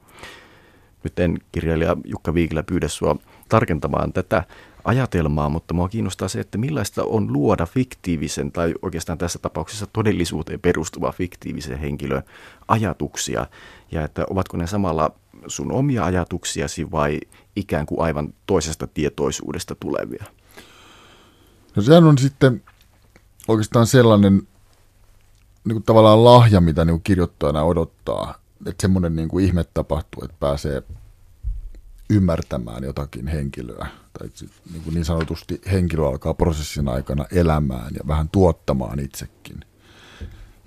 Nyt 1.04 1.20
en 1.20 1.40
kirjailija 1.52 1.98
Jukka 2.06 2.34
Viikilä 2.34 2.64
pyydä 2.64 2.88
sinua 2.88 3.18
tarkentamaan 3.50 4.14
tätä 4.14 4.44
ajatelmaa, 4.84 5.50
mutta 5.50 5.74
mua 5.74 5.90
kiinnostaa 5.90 6.28
se, 6.28 6.40
että 6.40 6.58
millaista 6.58 7.04
on 7.04 7.34
luoda 7.34 7.66
fiktiivisen 7.66 8.52
tai 8.52 8.74
oikeastaan 8.82 9.18
tässä 9.18 9.40
tapauksessa 9.40 9.88
todellisuuteen 9.94 10.60
perustuva 10.60 11.12
fiktiivisen 11.12 11.80
henkilön 11.80 12.24
ajatuksia 12.68 13.48
ja 13.92 14.04
että 14.04 14.26
ovatko 14.30 14.58
ne 14.58 14.68
samalla 14.68 15.12
sun 15.48 15.72
omia 15.72 16.06
ajatuksiasi 16.06 16.92
vai 16.92 17.20
ikään 17.56 17.86
kuin 17.86 18.02
aivan 18.02 18.34
toisesta 18.46 18.88
tietoisuudesta 18.88 19.76
tulevia? 19.76 20.26
No 21.76 21.82
sehän 21.82 22.04
on 22.04 22.18
sitten 22.18 22.64
oikeastaan 23.48 23.88
sellainen 23.88 24.34
niin 25.64 25.76
kuin 25.76 25.84
tavallaan 25.84 26.24
lahja, 26.24 26.62
mitä 26.62 26.86
niin 26.86 26.94
kuin 26.94 27.04
kirjoittajana 27.04 27.64
odottaa, 27.64 28.36
että 28.66 28.82
semmoinen 28.82 29.16
niin 29.16 29.30
kuin 29.30 29.46
ihme 29.46 29.66
tapahtuu, 29.74 30.24
että 30.24 30.38
pääsee 30.40 30.84
ymmärtämään 32.10 32.84
jotakin 32.84 33.28
henkilöä. 33.28 33.88
Tai 34.22 34.30
niin, 34.74 34.84
kuin 34.84 34.94
niin 34.94 35.06
sanotusti 35.06 35.62
henkilö 35.72 36.08
alkaa 36.08 36.34
prosessin 36.34 36.88
aikana 36.88 37.26
elämään 37.32 37.92
ja 37.94 38.08
vähän 38.08 38.30
tuottamaan 38.30 39.00
itsekin. 39.00 39.60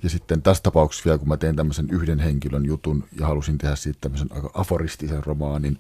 Ja 0.03 0.11
sitten 0.11 0.43
tässä 0.43 0.63
tapauksessa 0.63 1.05
vielä, 1.05 1.19
kun 1.19 1.29
mä 1.29 1.37
tein 1.37 1.57
tämmöisen 1.57 1.91
yhden 1.91 2.19
henkilön 2.19 2.67
jutun 2.67 3.05
ja 3.21 3.27
halusin 3.27 3.59
tehdä 3.59 3.77
siitä 3.77 3.99
tämmöisen 4.01 4.29
aika 4.33 4.51
aforistisen 4.55 5.25
romaanin, 5.25 5.79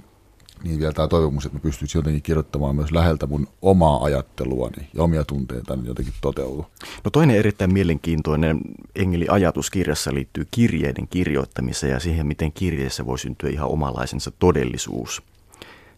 niin 0.64 0.78
vielä 0.78 0.92
tämä 0.92 1.08
toivomus, 1.08 1.46
että 1.46 1.58
mä 1.58 1.62
pystyisin 1.62 1.98
jotenkin 1.98 2.22
kirjoittamaan 2.22 2.76
myös 2.76 2.92
läheltä 2.92 3.26
mun 3.26 3.48
omaa 3.62 4.04
ajatteluani 4.04 4.88
ja 4.94 5.02
omia 5.02 5.24
tunteita 5.24 5.76
niin 5.76 5.86
jotenkin 5.86 6.14
toteutuu. 6.20 6.66
No 7.04 7.10
toinen 7.10 7.36
erittäin 7.36 7.72
mielenkiintoinen 7.72 8.60
Engeli 8.94 9.26
ajatuskirjassa 9.28 10.14
liittyy 10.14 10.46
kirjeiden 10.50 11.08
kirjoittamiseen 11.08 11.92
ja 11.92 12.00
siihen, 12.00 12.26
miten 12.26 12.52
kirjeessä 12.52 13.06
voi 13.06 13.18
syntyä 13.18 13.50
ihan 13.50 13.68
omalaisensa 13.68 14.30
todellisuus. 14.30 15.22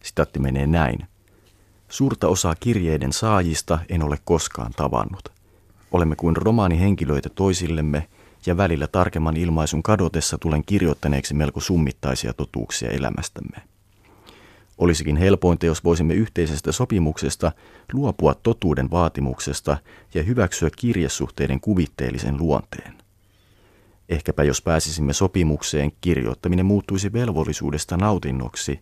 Sitaatti 0.03 0.39
menee 0.39 0.67
näin. 0.67 0.99
Suurta 1.89 2.29
osaa 2.29 2.55
kirjeiden 2.61 3.13
saajista 3.13 3.79
en 3.89 4.03
ole 4.03 4.19
koskaan 4.25 4.73
tavannut. 4.77 5.29
Olemme 5.93 6.17
kuin 6.17 6.37
romaanihenkilöitä 6.37 7.29
toisillemme 7.29 8.09
ja 8.47 8.57
välillä 8.57 8.87
tarkemman 8.87 9.37
ilmaisun 9.37 9.83
kadotessa 9.83 10.39
tulen 10.39 10.65
kirjoittaneeksi 10.65 11.35
melko 11.35 11.61
summittaisia 11.61 12.33
totuuksia 12.33 12.91
elämästämme. 12.91 13.57
Olisikin 14.79 15.17
helpointa, 15.17 15.67
jos 15.67 15.85
voisimme 15.85 16.15
yhteisestä 16.15 16.73
sopimuksesta 16.73 17.53
luopua 17.93 18.35
totuuden 18.35 18.91
vaatimuksesta 18.91 19.79
ja 20.15 20.23
hyväksyä 20.23 20.71
kirjesuhteiden 20.77 21.61
kuvitteellisen 21.61 22.39
luonteen. 22.39 22.95
Ehkäpä 24.09 24.45
jos 24.45 24.63
pääsisimme 24.63 25.13
sopimukseen, 25.13 25.93
kirjoittaminen 26.01 26.67
muuttuisi 26.67 27.13
velvollisuudesta 27.13 27.97
nautinnoksi, 27.97 28.81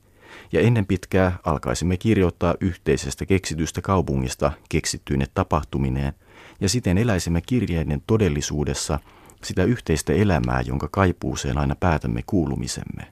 ja 0.52 0.60
ennen 0.60 0.86
pitkää 0.86 1.38
alkaisimme 1.44 1.96
kirjoittaa 1.96 2.54
yhteisestä 2.60 3.26
keksitystä 3.26 3.82
kaupungista 3.82 4.52
keksittyine 4.68 5.26
tapahtumineen, 5.34 6.12
ja 6.60 6.68
siten 6.68 6.98
eläisimme 6.98 7.40
kirjeiden 7.40 8.02
todellisuudessa 8.06 8.98
sitä 9.42 9.64
yhteistä 9.64 10.12
elämää, 10.12 10.60
jonka 10.60 10.88
kaipuuseen 10.90 11.58
aina 11.58 11.76
päätämme 11.76 12.20
kuulumisemme. 12.26 13.06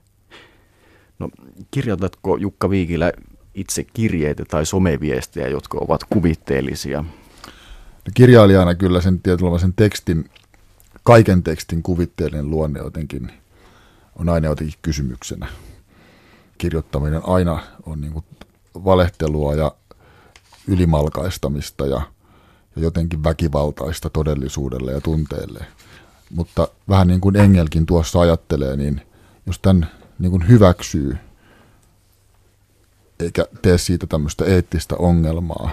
No, 1.19 1.29
kirjoitatko 1.71 2.37
Jukka 2.37 2.69
Viikilä 2.69 3.11
itse 3.53 3.83
kirjeitä 3.83 4.45
tai 4.45 4.65
someviestejä, 4.65 5.47
jotka 5.47 5.77
ovat 5.81 6.01
kuvitteellisia? 6.09 7.01
No, 8.05 8.11
kirjailijana 8.13 8.75
kyllä 8.75 9.01
sen 9.01 9.19
tietynlaisen 9.19 9.73
tekstin, 9.75 10.29
kaiken 11.03 11.43
tekstin 11.43 11.83
kuvitteellinen 11.83 12.49
luonne 12.49 12.79
jotenkin 12.79 13.31
on 14.15 14.29
aina 14.29 14.47
jotenkin 14.47 14.79
kysymyksenä. 14.81 15.47
Kirjoittaminen 16.63 17.21
aina 17.27 17.59
on 17.85 18.01
niin 18.01 18.13
kuin 18.13 18.25
valehtelua 18.75 19.55
ja 19.55 19.71
ylimalkaistamista 20.67 21.85
ja, 21.85 22.01
ja 22.75 22.81
jotenkin 22.81 23.23
väkivaltaista 23.23 24.09
todellisuudelle 24.09 24.91
ja 24.91 25.01
tunteelle. 25.01 25.65
Mutta 26.29 26.67
vähän 26.89 27.07
niin 27.07 27.21
kuin 27.21 27.35
Engelkin 27.35 27.85
tuossa 27.85 28.19
ajattelee, 28.19 28.75
niin 28.75 29.01
jos 29.45 29.59
tämän 29.59 29.89
niin 30.19 30.31
kuin 30.31 30.47
hyväksyy 30.47 31.17
eikä 33.19 33.47
tee 33.61 33.77
siitä 33.77 34.07
tämmöistä 34.07 34.45
eettistä 34.45 34.95
ongelmaa, 34.99 35.69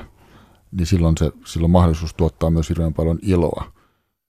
niin 0.73 0.87
silloin, 0.87 1.17
se, 1.19 1.33
silloin 1.45 1.71
mahdollisuus 1.71 2.15
tuottaa 2.15 2.51
myös 2.51 2.69
hirveän 2.69 2.95
paljon 2.95 3.19
iloa. 3.23 3.73